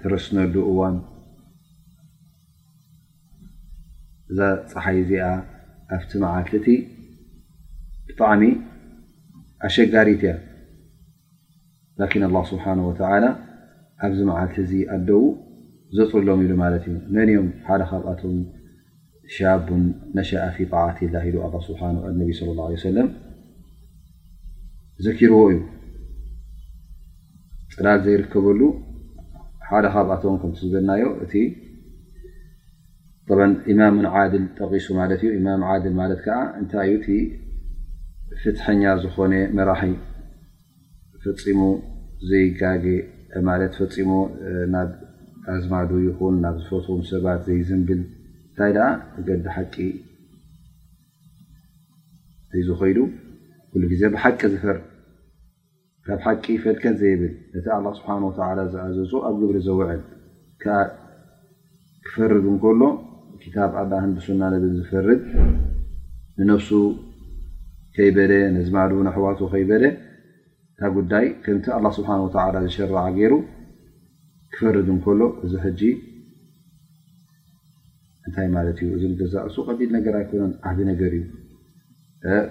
ትረስነሉ 0.02 0.56
እዋ 0.72 0.80
እዛ 4.32 4.40
ፀሓይ 4.74 4.98
እዚኣ 5.04 5.24
ኣብቲ 6.00 6.12
መዓቲ 6.24 6.52
ብጣዕሚ 8.10 8.42
ኣሸጋሪት 9.70 10.24
እያ 10.28 10.34
ስሓ 12.52 12.64
ኣብዚ 14.06 14.20
መዓልቲ 14.30 14.56
እዚ 14.66 14.74
ኣደዉ 14.96 15.20
ዘፅሎም 15.98 16.40
ኢሉ 16.44 16.54
ማለት 16.64 16.84
እዩ 16.90 16.94
መን 17.16 17.30
ኦም 17.40 17.48
ሓደ 17.68 17.82
ካብኣቶም 17.90 18.36
ሻቡን 19.36 19.84
ነሻእ 20.18 20.46
ፊ 20.56 20.66
ጣት 20.72 20.98
ላ 21.14 21.20
ኢሉ 21.30 21.36
ኣ 21.48 21.50
ስሓ 21.68 21.82
ነብ 21.96 22.06
ለ 22.20 22.54
ላه 22.60 22.70
ሰለም 22.86 23.10
ዘኪርዎ 25.06 25.40
እዩ 25.54 25.60
ፅላል 27.76 28.00
ዘይርከበሉ 28.08 28.62
ሓደ 29.72 29.86
ካብኣቶም 29.98 30.36
ከምዝብናዮ 30.44 31.04
እቲ 31.26 31.34
ኢማም 33.72 33.98
ዓድል 34.20 34.44
ጠቂሱ 34.60 34.88
ማለት 35.00 35.22
እዩ 35.28 35.32
ማም 35.48 35.62
ድል 35.84 35.94
ማለት 36.02 36.20
ከዓ 36.26 36.40
እንታይ 36.62 36.88
እዩ 36.94 36.98
እቲ 37.02 37.08
ፍትሐኛ 38.42 38.84
ዝኾነ 39.04 39.34
መራሒ 39.58 39.94
ፍፂሙ 41.42 41.62
ዘይጋገ 42.30 42.86
ማለት 43.50 43.74
ፈፂሙ 43.80 44.12
ናብ 44.74 44.90
ኣዝማዱ 45.54 45.92
ይኹን 46.08 46.36
ናብ 46.44 46.56
ዝፈትኩም 46.64 47.02
ሰባት 47.10 47.40
ዘይዝንብል 47.48 48.02
እንታይ 48.50 48.74
ደ 48.78 48.82
እገዲ 49.20 49.46
ሓቂ 49.56 49.76
ዘይ 52.54 52.62
ዝኮይዱ 52.70 52.98
ኩሉ 53.74 53.84
ግዜ 53.94 54.04
ብሓቂ 54.16 54.40
ዝፈር 54.54 54.78
ካብ 56.06 56.20
ሓቂ 56.26 56.44
ይፈድከ 56.58 56.84
ዘይብል 57.02 57.34
ነቲ 57.54 57.66
ኣላ 57.78 57.86
ስብሓ 58.00 58.10
ወተ 58.28 58.38
ዝኣዘፅ 58.74 59.12
ኣብ 59.28 59.36
ግብሪ 59.42 59.58
ዘውዕል 59.70 60.02
ክፈርግ 62.06 62.46
እንከሎ 62.54 62.82
ታብ 63.56 63.74
ኣ 64.00 64.04
ንስና 64.14 64.42
ነል 64.54 64.66
ዝፈርድ 64.78 65.22
ንነፍሱ 66.40 66.70
ከይበደ 67.96 68.32
ነዝማዱ 68.56 68.92
ንኣሕዋቱ 69.08 69.40
ከይበደ 69.54 69.84
እታ 70.82 70.90
ጉዳይ 70.96 71.26
ከምቲ 71.46 71.66
ስብሓ 71.96 72.12
ዝሸርዓ 72.64 73.02
ገይሩ 73.18 73.34
ክፈርድ 74.54 74.88
እከሎ 74.94 75.20
እዚ 75.46 75.54
ሕ 75.64 75.70
እታይ 78.28 78.46
ት 78.78 78.80
እዩእ 78.96 79.28
ዛእ 79.34 79.44
እሱ 79.50 79.56
ቀዲል 79.68 79.90
ነገርይኮነ 79.98 80.44
ዓ 80.70 80.78
ነገር 80.92 81.12
እዩ 81.20 81.26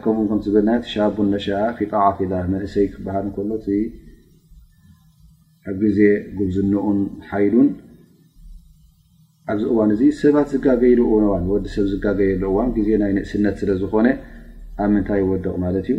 ከምኡ 0.05 0.29
ም 0.39 0.39
ዝብና 0.45 0.69
ሻቡ 0.93 1.17
ነሻ 1.33 1.47
ጣት 1.95 2.19
መንእሰይ 2.53 2.87
ክበሃል 2.93 3.27
እሎ 3.33 3.51
ኣብ 5.73 5.77
ግዜ 5.85 5.99
ጉብዝነኡን 6.39 7.01
ሓይሉን 7.31 7.69
ኣብዚ 9.53 9.65
እዋን 9.73 9.91
እዚ 9.97 10.03
ሰባት 10.21 10.47
ዝጋገይሉ 10.55 11.01
ወዲሰብ 11.55 11.89
ዝጋገየሉ 11.95 12.45
ዋን 12.59 12.71
ዜ 12.87 12.91
ናይ 13.03 13.13
ንእስነት 13.19 13.57
ስለዝኮነ 13.63 14.07
ኣብ 14.83 14.89
ምንታይ 14.95 15.23
ወደቕ 15.33 15.55
ማለት 15.67 15.89
እዩ 15.95 15.99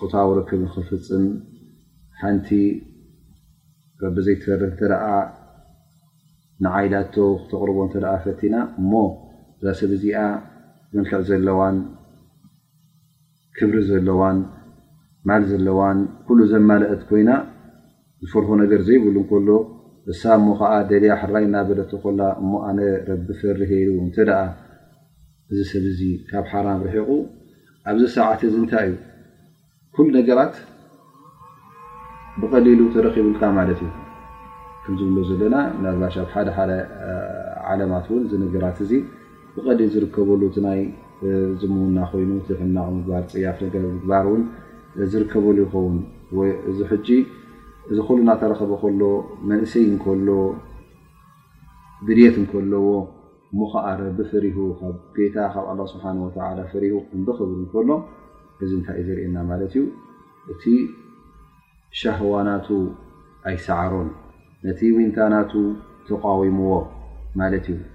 ፆታዊ 0.00 0.28
ረክብ 0.38 0.58
ንክፍፅም 0.62 1.24
ሓንቲ 2.20 2.48
ረቢ 4.02 4.16
ዘይትፈርህ 4.26 4.66
እንተ 4.72 4.80
ደኣ 4.92 5.04
ንዓይዳቶ 6.64 7.14
ክተቕርቦ 7.40 7.78
እንተ 7.86 7.94
ኣ 8.12 8.14
ፈቲና 8.24 8.54
እሞ 8.80 8.90
እዛ 9.60 9.68
ሰብ 9.78 9.90
እዚኣ 9.96 10.18
ዝንክዕ 10.92 11.20
ዘለዋን 11.30 11.76
ክብሪ 13.58 13.76
ዘለዋን 13.90 14.38
ማል 15.30 15.42
ዘለዋን 15.52 15.98
ኩሉ 16.26 16.40
ዘማልአት 16.52 17.02
ኮይና 17.08 17.30
ዝፈርሁ 18.24 18.50
ነገር 18.62 18.80
ዘይብሉ 18.88 19.16
እ 19.24 19.26
ከሎ 19.32 19.48
እሳ 20.12 20.22
እሞ 20.38 20.48
ከዓ 20.60 20.72
ደልያ 20.90 21.12
ሕራይ 21.22 21.44
እና 21.48 21.56
በለተ 21.68 21.92
ኮላ 22.04 22.20
እሞ 22.42 22.50
ኣነ 22.68 22.78
ረቢ 23.08 23.26
ፈሪ 23.40 23.60
ሄ 23.70 23.72
እንተ 24.04 24.16
ኣ 24.40 24.44
እዚ 25.50 25.58
ሰብእዚ 25.72 26.00
ካብ 26.30 26.44
ሓራም 26.52 26.80
ርሒቑ 26.88 27.10
ኣብዚ 27.90 28.02
ሰዓት 28.16 28.40
እዚ 28.48 28.54
እንታይ 28.62 28.88
እዩ 28.90 28.94
ኩ 30.00 30.04
ነገራት 30.16 30.52
ብቀሊሉ 32.40 32.80
ተረኺቡልካ 32.94 33.40
ለት 33.68 33.80
እዩ 33.84 34.92
ዝብሎ 34.98 35.16
ዘለና 35.28 35.54
ት 36.34 36.52
ሓደ 37.68 37.80
ማት 37.92 38.06
እ 38.38 38.46
ራት 38.64 38.78
እ 38.84 38.98
ብቀሊል 39.54 39.88
ዝርከበሉ 39.94 40.42
ይ 40.58 41.70
ና 41.96 42.06
ኮይኑ 42.12 42.30
ሕናቕ 42.60 42.86
ግባር 43.06 43.24
ፅያፍ 43.32 43.58
ግባር 43.74 44.28
ዝርከበሉ 45.14 45.56
ይኸውን 45.64 45.96
ዚ 47.08 47.18
እዚ 47.90 47.98
ሉ 48.14 48.18
ናተረኸበ 48.30 48.72
ከሎ 48.84 49.02
መንእሰይ 49.52 49.86
ከሎ 50.06 50.28
ብድት 52.06 52.36
እከለዎ 52.44 52.84
ሞኣረ 53.58 54.00
ብፍሪሁ 54.20 54.58
ብ 54.86 54.94
ቤ 55.18 55.28
ካብ 55.34 55.80
ስሓ 55.94 56.04
ፍሁ 56.72 56.94
ብክብ 57.26 57.50
እከሎ 57.66 57.90
እዚ 58.64 58.72
ታይ 58.86 59.00
ዘርእየና 59.06 59.36
ት 59.72 59.74
ዩ 59.78 59.82
እቲ 60.52 60.62
ሸهዋናቱ 61.98 62.68
ኣይሰዕሮ 63.48 63.94
ነቲ 64.66 64.80
ታና 65.16 65.34
ተምዎ 65.50 66.38
ዩ 66.48 66.52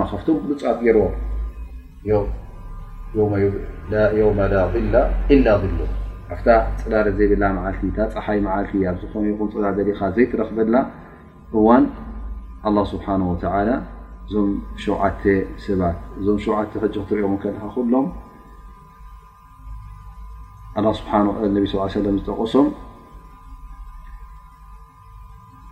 ም 0.00 0.02
ካብቶ 0.10 0.28
ልፃት 0.50 0.80
ገርዎ 0.86 1.02
و 3.16 3.30
ظሎ 5.70 5.80
ኣብታ 6.34 6.48
ፅላርት 6.80 7.14
ዘይብላ 7.18 7.44
መዓልቲታ 7.58 7.98
ፀሓይ 8.14 8.38
መዓልቲ 8.46 8.72
ኣብ 8.88 8.96
ዝኾነ 9.02 9.24
ይኹን 9.32 9.48
ፅላርሪኻ 9.54 9.98
ዘይትረክበና 10.16 10.74
እዋን 11.58 11.84
ኣ 12.68 12.72
ስብሓ 12.90 13.06
ወተላ 13.30 13.68
እዞም 14.26 14.50
ሸዉዓተ 14.84 15.20
ሰባት 15.66 15.98
እዞም 16.18 16.38
ሸዉዓ 16.44 16.58
ክጂ 16.72 16.94
ክትሪኦም 17.04 17.36
ከልካ 17.42 17.62
ሎም 17.92 18.06
ስሓ 20.98 21.10
ነብ 21.54 21.64
ስ 21.70 21.94
ለም 22.06 22.16
ዝጠቐሶም 22.20 22.66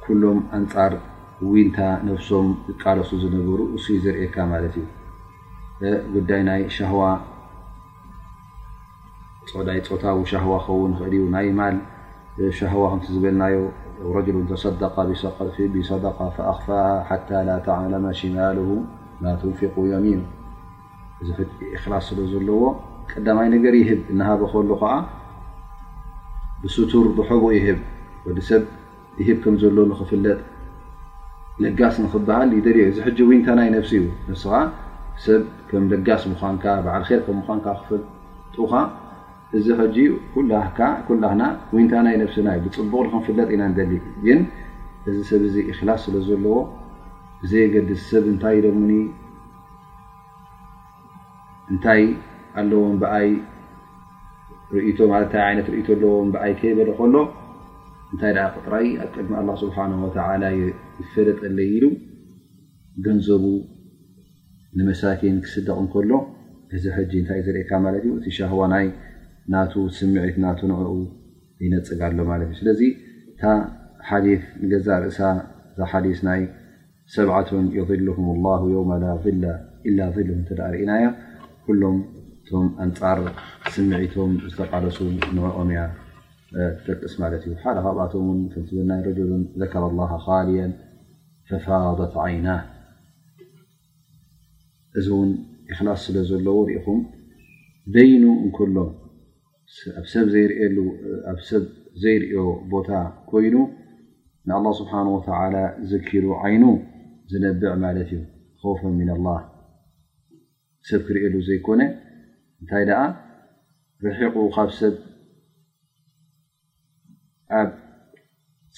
ኩሎም 0.04 0.38
ኣንፃር 0.58 0.92
ውንታ 1.52 1.78
ነፍሶም 2.08 2.46
ዝቃለሱ 2.68 3.10
ዝነበሩ 3.22 3.60
እሱ 3.76 3.86
ዘርእካ 4.04 4.36
ማለት 4.52 4.74
እዩ 4.82 5.92
ጉዳይ 6.14 6.42
ናይ 6.48 6.62
ሻህዋ 6.76 7.02
ፀዳይ 9.54 9.80
ፆታዊ 9.86 10.18
ሻهዋ 10.30 10.52
ከውን 10.66 10.92
ኽእል 10.98 11.12
እዩ 11.18 11.24
ናይ 11.34 11.48
ማል 11.58 11.76
ሻهዋ 12.58 12.82
ከ 12.92 12.94
ዝበናዮ 13.14 13.54
ረጅሎ 14.16 14.36
ተ 14.50 14.54
ብደ 14.72 14.84
ኣኽፋ 16.52 16.68
ሓታ 17.08 17.30
ተለማ 17.66 18.06
ሽማል 18.20 18.58
ትንፊق 19.42 19.74
ዮም 19.92 20.06
እዩ 21.20 21.28
ዚእኽላስ 21.38 22.04
ስለ 22.10 22.18
ዘለዎ 22.32 22.62
ቀዳማይ 23.10 23.48
ነገር 23.54 23.74
ይህብ 23.82 24.00
እናሃበ 24.12 24.42
ከሉ 24.52 24.70
ከዓ 24.82 24.90
ብስቱር 26.62 27.06
ብሕቡ 27.18 27.44
ይህብ 27.58 27.78
ወዲ 28.26 28.38
ሰብ 28.50 28.62
ህብ 29.28 29.38
ከም 29.44 29.54
ዘሎ 29.62 29.76
ንክፍለጥ 29.92 30.38
ልጋስ 31.64 31.96
ንክብሃል 32.04 32.50
ደል 32.66 32.78
ዚ 32.96 32.98
ሕጂ 33.06 33.18
ንታ 33.40 33.48
ናይ 33.58 33.68
ነብሲ 33.76 33.92
እዩ 34.00 34.04
ነስ 34.30 34.44
ዓ 34.58 34.64
ሰብ 35.26 35.42
ከም 35.68 35.84
ልጋስ 35.92 36.22
ምኳን 36.32 36.54
ብዓል 36.86 37.04
ር 37.10 37.20
ከ 37.26 37.28
ምን 37.36 37.60
ክፈጥኻ 37.66 38.72
እዚ 39.56 39.66
ሕጂ 39.80 39.96
ኩ 40.34 40.42
ኩላህና 41.08 41.42
ወይ 41.72 41.80
እንታይ 41.82 42.00
ናይ 42.06 42.16
ነፍስና 42.22 42.48
ብፅቡቅ 42.64 43.04
ንክንፍለጥ 43.10 43.48
ኢና 43.54 43.62
ንደሊ 43.72 43.92
ግን 44.26 44.40
እዚ 45.10 45.18
ሰብ 45.30 45.42
ዚ 45.54 45.64
እክላስ 45.72 46.00
ስለ 46.06 46.14
ዘለዎ 46.28 46.54
ዘየገድስ 47.50 48.02
ሰብ 48.12 48.24
እንታይ 48.32 48.58
ደም 48.64 48.80
እንታይ 51.72 52.02
ኣለዎም 52.60 52.96
ብኣይ 53.02 53.28
ት 54.70 55.34
ይነት 55.52 55.66
ርእቶኣለዎም 55.74 56.28
ብኣይ 56.34 56.52
ከይበል 56.60 56.90
ከሎ 56.98 57.14
እንታይ 58.12 58.32
ቅጥራይ 58.56 58.86
ኣብ 59.04 59.08
ቅድሚ 59.16 59.32
ኣላ 59.42 59.48
ስብሓን 59.64 59.92
ወተላ 60.04 60.42
ይፈለጠለይ 61.00 61.68
ኢሉ 61.76 61.84
ገንዘቡ 63.06 63.44
ንመሳኪን 64.78 65.36
ክስደቅ 65.44 65.76
እንከሎ 65.84 66.10
እዚ 66.76 66.84
ሕጂ 66.98 67.12
እንታይ 67.22 67.40
ዝርእካ 67.46 67.70
ማለት 67.86 68.02
እዩ 68.06 68.12
እቲ 68.20 68.26
ሻዋናይ 68.38 68.86
ስምዒት 69.98 70.36
ይነፅጋ 71.64 72.00
ሎ 72.40 72.42
እዩስለዚ 72.46 72.80
ዛ 74.86 74.88
ርእ 76.04 76.08
ይ 76.08 76.44
ሰቶም 77.14 77.66
የظልም 77.78 78.16
ው 78.28 78.84
ርእናያ 80.74 81.04
ሎም 81.82 81.96
እቶ 82.40 82.50
ኣንፃር 82.84 83.18
ስምዒቶም 83.74 84.32
ዝተቃለሱ 84.50 84.98
ንኦም 85.36 85.70
ጠቅስ 86.86 87.14
ማት 87.20 87.32
ዩ 87.48 87.52
ሓደ 87.62 87.76
ካብኣቶ 87.84 88.12
ይ 88.78 88.82
ረ 89.06 89.08
ረ 89.16 89.80
ልያ 89.96 90.62
ፈፋضት 91.48 92.14
ይና 92.34 92.48
እዚ 94.98 95.08
ውን 95.18 95.30
ላ 95.86 95.90
ስለዘለዎ 96.04 96.56
ርኢኹም 96.68 97.00
ይኑ 97.96 98.24
እንሎም 98.44 98.90
ኣብ 99.98 100.06
ሰብ 101.48 101.64
ዘይርኦ 102.02 102.40
ቦታ 102.72 102.90
ኮይኑ 103.30 103.54
ንኣ 104.48 104.64
ስብሓ 104.78 104.92
ወተ 105.14 105.28
ዘኪሩ 105.90 106.24
ዓይኑ 106.44 106.64
ዝነብዕ 107.30 107.70
ማለት 107.84 108.10
እዩ 108.16 108.20
ከውፈ 108.60 108.82
ምና 108.98 109.10
ላ 109.24 109.28
ሰብ 110.88 111.00
ክርእሉ 111.06 111.34
ዘይኮነ 111.48 111.82
እንታይ 112.60 112.84
ደኣ 112.88 113.00
ርሒቁ 114.04 114.34
ካብ 114.56 114.70
ሰብ 114.78 114.94
ኣብ 117.62 117.70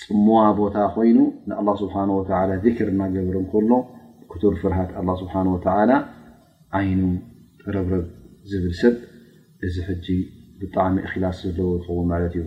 ፅምዋ 0.05 0.37
ቦታ 0.63 0.77
ኮይኑ 0.97 1.19
ንኣ 1.49 1.67
ስብሓ 1.83 1.95
ወ 2.19 2.23
ክር 2.79 2.89
ና 3.01 3.03
ገበረ 3.15 3.37
እንከሎ 3.43 3.71
ክተር 4.31 4.55
ፍርሃት 4.63 4.91
ኣ 5.01 5.05
ስብሓ 5.21 5.35
ወተላ 5.55 5.91
ዓይኑ 6.79 7.01
ረብረብ 7.77 8.07
ዝብል 8.51 8.75
ሰብ 8.83 8.95
እዚ 9.67 9.77
ሕጂ 9.91 10.07
ብጣዕሚ 10.61 10.95
እኽላስ 11.07 11.39
ዘለዎ 11.47 11.69
ይኸው 11.79 11.99
ማለት 12.13 12.33
እዩ 12.39 12.45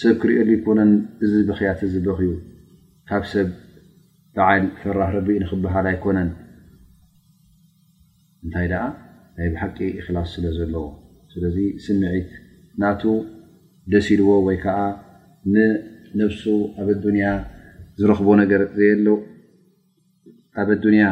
ሰብ 0.00 0.14
ክርኦሉ 0.22 0.48
ይኮነን 0.56 0.92
እዚ 1.24 1.32
በክያት 1.48 1.80
ዝ 1.92 1.94
በክዩ 2.06 2.32
ካብ 3.10 3.24
ሰብ 3.32 3.48
በዓል 4.36 4.62
ፈራህ 4.80 5.10
ረቢእ 5.16 5.40
ንክበሃል 5.42 5.86
ኣይኮነን 5.92 6.30
እንታይ 8.44 8.66
ደኣ 8.72 8.84
ናይ 9.38 9.48
ብሓቂ 9.54 9.78
እክላስ 10.00 10.30
ስለ 10.36 10.44
ዘለዎ 10.58 10.84
ስለዚ 11.32 11.58
ስምዒት 11.86 12.30
ናቱ 12.82 13.02
ደስ 13.92 14.06
ኢልዎ 14.14 14.30
ወይ 14.46 14.56
ከዓ 14.64 14.78
ንነፍሱ 15.54 16.44
ኣብ 16.82 16.88
ኣዱንያ 16.94 17.26
ዝረኽቦ 18.00 18.28
ነገር 18.42 18.62
ዘየለው 18.78 19.18
ኣብ 20.62 20.68
ኣንያ 20.76 21.04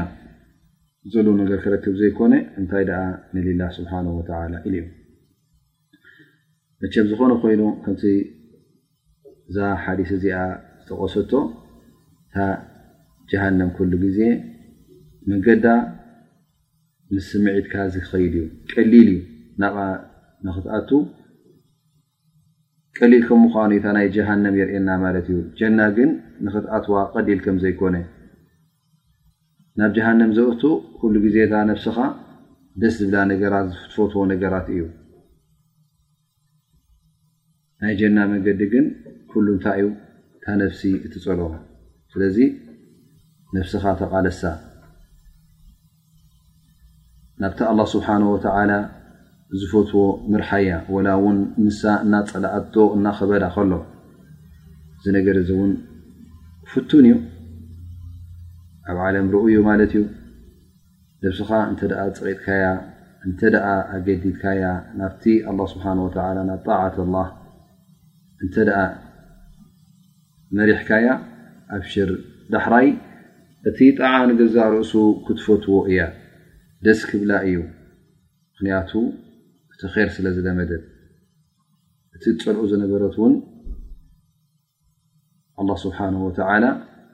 ዘለ 1.13 1.27
ነገር 1.43 1.59
ክረክብ 1.67 1.95
ዘይኮነ 2.03 2.33
እንታይ 2.63 2.87
ደኣ 2.93 3.03
ንላ 3.35 3.61
ስብሓን 3.79 4.07
ተላ 4.31 4.55
ኢሉ 4.69 4.75
ዩ 4.81 4.85
መቸብ 6.83 7.07
ዝኾነ 7.11 7.33
ኮይኑ 7.41 7.63
ከምቲ 7.85 8.03
እዛ 9.49 9.57
ሓዲስ 9.85 10.11
እዚኣ 10.17 10.37
ዝተቆሰቶ 10.85 11.33
እታ 12.27 12.37
ጃሃንም 13.31 13.71
ኩሉ 13.77 13.93
ግዜ 14.05 14.19
መንገዳ 15.31 15.67
ምስ 17.15 17.27
ስምዒትካ 17.33 17.75
ዝ 17.95 18.01
ከይድ 18.07 18.35
እዩ 18.41 18.47
ቀሊል 18.73 19.09
እዩ 19.15 19.19
ናብ 19.63 19.77
ንኽትኣቱ 20.47 20.91
ቀሊል 22.99 23.23
ከም 23.29 23.41
ምኳኑ 23.47 23.73
ታ 23.87 23.93
ናይ 23.97 24.09
ጃሃንም 24.17 24.57
የርእየና 24.61 24.91
ማለት 25.05 25.27
እዩ 25.33 25.39
ጀና 25.61 25.81
ግን 25.99 26.11
ንኽትኣትዋ 26.47 26.95
ቀሊል 27.15 27.41
ከም 27.47 27.59
ዘይኮነ 27.65 27.97
ናብ 29.81 29.93
ጃሃንም 29.99 30.33
ዘእቱ 30.39 30.63
ኩሉ 31.03 31.15
ግዜታ 31.27 31.55
ነብስኻ 31.73 31.97
ደስ 32.81 32.95
ዝብላ 33.03 33.17
ነገራት 33.35 33.69
ዝትፈትዎ 33.75 34.23
ነገራት 34.35 34.67
እዩ 34.77 34.81
ናይ 37.83 37.95
ጀና 37.99 38.19
መገዲ 38.31 38.61
ግን 38.73 38.87
ኩሉ 39.31 39.47
እንታይ 39.57 39.79
እዩ 39.83 39.87
ታ 40.45 40.55
ነፍሲ 40.63 40.81
እትፀለ 41.07 41.41
ስለዚ 42.13 42.37
ነብስኻ 43.57 43.85
ተቓለሳ 44.01 44.41
ናብቲ 47.43 47.61
ኣላ 47.71 47.81
ስብሓን 47.95 48.23
ወተላ 48.33 48.73
ዝፈትዎ 49.61 50.03
ንርሓያ 50.33 50.71
ወላ 50.95 51.09
እውን 51.21 51.39
ንሳ 51.65 51.81
እናፀላኣቶ 52.05 52.75
እናኸበዳ 52.97 53.45
ከሎ 53.57 53.73
እዚ 54.99 55.05
ነገር 55.19 55.37
እዚ 55.43 55.51
እውን 55.57 55.73
ፍቱን 56.73 57.07
እዩ 57.13 57.17
ኣብ 58.91 58.99
ዓለም 59.09 59.27
ርኡ 59.35 59.43
እዩ 59.53 59.59
ማለት 59.71 59.93
እዩ 60.01 60.05
ነብስኻ 61.25 61.51
እንተ 61.71 61.81
ፀቂጥካያ 62.27 62.65
እንተ 63.29 63.41
ደኣ 63.57 63.67
ኣገዲድካያ 63.97 64.65
ናብቲ 65.01 65.25
ኣ 65.51 65.61
ስብሓ 65.75 65.87
ወ 66.07 66.11
ናብ 66.51 66.61
ጣት 66.69 66.97
ላ 67.17 67.29
እንተ 68.45 68.57
ደኣ 68.69 68.81
መሪሕካያ 70.59 71.07
ኣብ 71.75 71.83
ሽር 71.93 72.11
ዳሕራይ 72.53 72.89
እቲ 73.69 73.79
ጣዓኒ 74.01 74.31
ገዛ 74.41 74.57
ርእሱ 74.75 74.93
ክትፈትዎ 75.25 75.77
እያ 75.91 76.01
ደስ 76.87 77.01
ክብላ 77.09 77.33
እዩ 77.49 77.57
ምክንያቱ 78.51 78.93
እቲ 79.73 79.81
ር 79.95 80.07
ስለ 80.17 80.27
ዝለመደጥ 80.37 80.83
እቲ 82.17 82.25
ፀልዑ 82.45 82.63
ዝነበረት 82.73 83.15
እውን 83.21 83.35
ኣላ 85.63 85.71
ስብሓን 85.85 86.15
ወተላ 86.27 86.65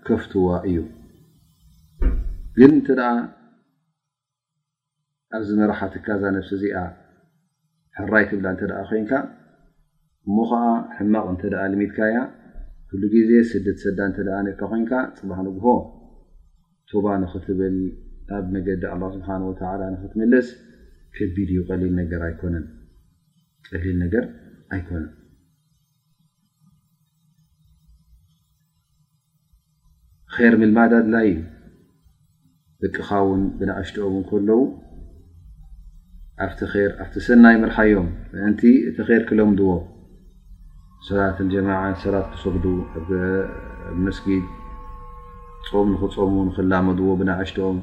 ከፍትዋ 0.09 0.47
እዩ 0.69 0.79
ግን 2.59 2.71
እንተ 2.79 2.89
ደ 3.01 3.03
ኣብዚ 5.37 5.49
መራኻትካ 5.61 6.07
ዛ 6.23 6.31
ነፍሲ 6.37 6.53
እዚኣ 6.59 6.77
ሕራይ 7.99 8.25
ትብላ 8.31 8.47
እተ 8.57 8.63
ኮንካ 8.91 9.11
እሞ 10.29 10.39
ከዓ 10.51 10.63
ሕማቕ 10.97 11.25
እንተ 11.33 11.43
ደኣ 11.53 11.65
ልሚትካያ 11.73 12.17
ፍሉ 12.91 13.03
ጊዜ 13.15 13.31
ስደት 13.51 13.77
ሰዳ 13.85 13.99
እተ 14.11 14.19
ደኣነካ 14.29 14.61
ኮንካ 14.73 14.93
ፅባህ 15.19 15.41
ንግሆ 15.49 15.67
ቶባ 16.91 17.07
ንክትብል 17.23 17.77
ናብ 18.31 18.47
መገዲ 18.55 18.85
ኣ 18.95 18.97
ስብሓን 19.17 19.43
ወተላ 19.49 19.81
ንክትመልስ 19.95 20.49
ከቢድ 21.17 21.49
እዩ 21.55 21.61
ሊ 21.63 21.67
ቀሊል 23.69 23.97
ነገር 24.05 24.25
ኣይኮነን 24.75 25.07
ር 30.53 30.55
ምልማዳድላይዩ 30.63 31.37
ደቅኻ 32.83 33.09
ውን 33.29 33.43
ብነኣሽትኦ 33.59 34.07
ውን 34.15 34.25
ከለው 34.31 34.61
ኣ 36.47 36.49
ር 36.73 36.91
ኣብቲ 37.03 37.15
ሰናይ 37.29 37.57
ምርካዮም 37.65 38.09
ምእንቲ 38.33 38.63
እቲ 38.89 38.97
ር 39.11 39.19
ክለምድዎ 39.29 39.71
ሰላት 41.09 41.39
ጀማዓ 41.51 41.81
ሰራት 42.03 42.25
ክሰጉዱ 42.31 42.65
መስጊድ 44.05 44.45
ፆሙ 45.69 45.85
ንክፀሙ 45.95 46.33
ክላመድዎ 46.57 47.07
ብናእሽትኦም 47.21 47.77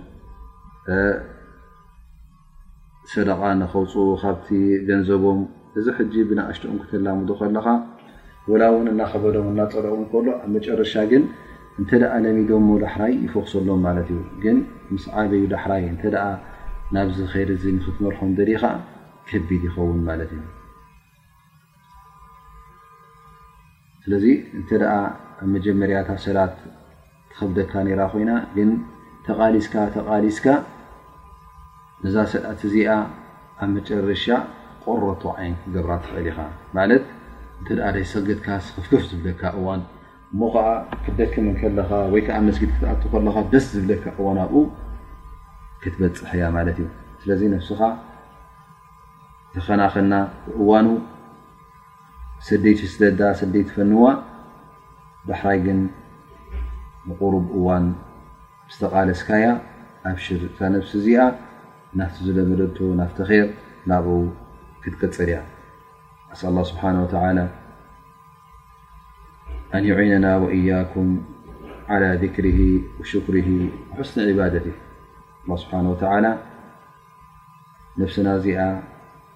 ሰደቃ 3.12 3.42
ንኸውፅ 3.62 3.94
ካብቲ 4.22 4.50
ገንዘቦም 4.90 5.40
እዚ 5.82 5.86
ሕጂ 6.00 6.14
ብናእሽትኦም 6.32 6.78
ክትላምዶ 6.82 7.30
ከለካ 7.42 7.68
ወላ 8.54 8.62
እውን 8.74 8.90
እናኸበዶም 8.94 9.48
እናፀርቅን 9.54 10.04
ከሎ 10.14 10.28
ኣብ 10.40 10.50
መጨረሻ 10.56 10.94
ግን 11.14 11.24
እንተ 11.82 11.90
ደኣ 12.04 12.14
ለሚዶሞ 12.26 12.68
ዳሕራይ 12.84 13.14
ይፈክሰሎም 13.26 13.80
ማለት 13.90 14.10
እዩ 14.16 14.22
ግን 14.46 14.60
ምስ 14.96 15.06
ዓበዩ 15.24 15.44
ዳሕራይ 15.56 15.86
እተ 15.94 16.04
ናብዚ 16.98 17.18
ኸይድ 17.36 17.52
ክትመርሖም 17.86 18.34
ደሪኻ 18.42 18.64
ከቢድ 19.30 19.62
ይኸውን 19.70 20.02
ማለት 20.10 20.34
እዩ 20.40 20.44
ስለዚ 24.06 24.26
እንተ 24.60 24.70
ደኣ 24.82 24.94
ኣብ 25.42 25.46
መጀመርያታብ 25.56 26.18
ሰዳት 26.24 26.56
ትኸብደካ 27.30 27.74
ነራ 27.88 28.02
ኮይና 28.14 28.32
ግን 28.56 28.70
ተቓሊስካ 29.28 29.76
ተቓሊስካ 29.98 30.46
ነዛ 32.04 32.16
ሰዳት 32.34 32.62
እዚኣ 32.70 32.90
ኣብ 33.62 33.70
መጨረሻ 33.76 34.26
ቆረቱ 34.86 35.24
ዓይን 35.36 35.56
ትገብራ 35.64 35.92
ትኽእል 36.06 36.28
ኢኻ 36.32 36.40
ማለት 36.78 37.06
እንተ 37.60 37.70
ይ 38.02 38.04
ሰግጥካስክፍክፍ 38.14 39.06
ዝብለካ 39.12 39.42
እዋን 39.62 39.82
ሞ 40.42 40.52
ከዓ 40.56 40.68
ክትደክምን 41.06 41.56
ከለኻ 41.62 41.90
ወይ 42.16 42.24
ከዓ 42.28 42.38
መስጊድ 42.50 42.72
ክትኣቱ 42.76 43.02
ከለካ 43.16 43.38
ደስ 43.56 43.68
ዝብለካ 43.78 44.06
እዋን 44.20 44.40
ኣብኡ 44.46 44.64
ክትበፅሐ 45.84 46.30
እያ 46.40 46.46
ማለት 46.58 46.78
እዩ 46.82 46.90
ስለዚ 47.24 47.42
ነብስኻ 47.56 47.80
ተኸናኸልና 49.56 50.14
ብእዋኑ 50.46 50.86
ሰደي 52.48 52.72
ሰي 52.96 53.62
ፈنዋ 53.74 54.04
ባحይ 55.28 55.60
ግ 55.66 55.68
قرب 57.22 57.46
እن 57.76 57.86
ዝተقለስካ 58.72 59.30
እዚኣ 60.98 61.28
ናف 62.00 62.14
ዝለመደت 62.26 62.78
ናف 63.00 63.12
خر 63.30 63.46
ናብ 63.92 64.06
ትቅፅر 64.84 65.30
እያ 65.34 65.40
الله 66.50 66.64
سبحنه 66.72 67.00
وتى 67.04 67.20
أن 69.78 69.84
يعنن 69.92 70.26
وإيك 70.44 70.94
على 71.92 72.08
ذكره 72.24 72.60
وشكر 73.00 73.34
حسن 73.98 74.18
عبادت 74.30 74.66
الله 75.44 75.58
سبحنه 75.64 75.90
وتى 75.94 76.08
فسና 78.00 78.28
እዚኣ 78.40 78.60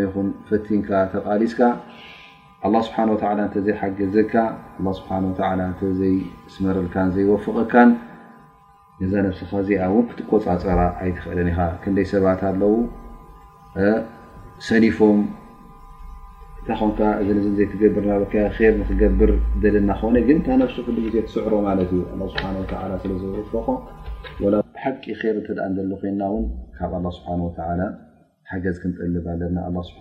ይ 0.00 0.02
ፈ 0.48 0.50
ተሊስ 2.64 2.86
ፍቀ 7.54 7.76
ነዛ 9.00 9.12
ነፍስካ 9.26 9.50
እዚኣ 9.62 9.78
እውን 9.90 10.04
ክትቆፃፀራ 10.08 10.80
ኣይትኽእልን 11.02 11.48
ኢ 11.52 11.54
ክንደይ 11.82 12.06
ሰባት 12.10 12.40
ኣለው 12.48 12.74
ሰሊፎም 14.66 15.18
እታ 16.60 16.68
ን 17.28 17.38
እዚ 17.40 17.46
ዘይትገብርና 17.58 18.12
ር 18.22 18.24
ንክገብር 18.80 19.30
ዘለና 19.62 19.90
ኮነ 20.00 20.16
ግን 20.26 20.36
እንታ 20.40 20.48
ነብሲ 20.62 20.76
ፍሉይ 20.86 21.08
ትስዕሮ 21.26 21.52
ማለት 21.68 21.90
እዩ 21.96 22.02
ስብሓ 22.34 22.98
ስለዝበል 23.04 23.46
ተኮ 23.54 23.68
ሓቂ 24.82 25.04
ር 25.20 25.36
እትኣ 25.40 25.58
እንዘሎ 25.70 25.90
ኮና 26.02 26.22
ውን 26.34 26.44
ካብ 26.78 26.92
ኣ 26.98 27.14
ስሓ 27.16 27.28
ሓገዝ 28.50 28.76
ክንጠልብ 28.82 29.26
ኣለና 29.32 29.58
ስሓ 29.88 30.00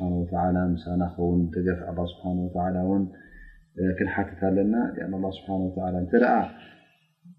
ሳናከውን 0.84 1.42
ደገፍ 1.56 1.80
ስሓ 2.12 2.22
ን 3.00 3.04
ክንሓትት 3.98 4.40
ኣለና 4.50 4.74
ስሓ 5.40 5.48
እንትአ 6.02 6.28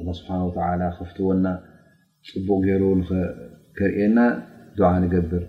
ኣላ 0.00 0.08
ስብሓን 0.18 0.42
ወተ 0.48 0.56
ከፍትወና 0.98 1.46
ፅቡቅ 2.28 2.60
ገይሩእ 2.66 2.94
ክርየና 3.78 4.18
ድዓ 4.78 4.88
ንገብር 5.02 5.42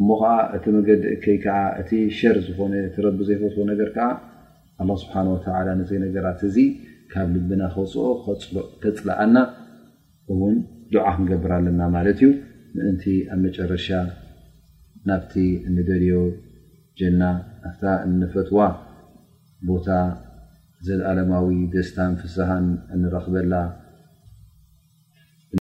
እሞ 0.00 0.08
ከዓ 0.20 0.32
እቲ 0.56 0.64
መገዲ 0.76 1.02
ከይ 1.22 1.36
ከዓ 1.44 1.56
እቲ 1.80 1.90
ሸር 2.18 2.36
ዝኾነ 2.46 2.74
እቲረቢ 2.88 3.18
ዘይፈትዎ 3.28 3.64
ነገር 3.72 3.88
ከዓ 3.96 4.06
ኣላ 4.82 4.90
ስብሓን 5.02 5.28
ወተ 5.34 5.46
ነዘይ 5.80 5.98
ነገራት 6.06 6.40
እዚ 6.48 6.56
ካብ 7.12 7.28
ልብና 7.34 7.62
ከፅኦ 7.74 8.06
ተፅላኣና 8.82 9.36
እውን 10.34 10.56
ድዓ 10.92 11.04
ክንገብር 11.16 11.52
ኣለና 11.58 11.80
ማለት 11.96 12.18
እዩ 12.22 12.28
ምእንቲ 12.76 13.04
ኣብ 13.34 13.38
መጨረሻ 13.46 13.88
ናብቲ 15.08 15.34
እንደልዮ 15.68 16.16
ጀና 17.00 17.22
ታ 17.80 17.92
እነፈትዋ 18.08 18.56
ቦታ 19.68 19.86
زد 20.82 21.00
ألماوي 21.00 21.66
دستام 21.66 22.16
في 22.16 22.24
اسهن 22.24 22.78
أن 22.92 23.06
رخبرله 23.12 23.89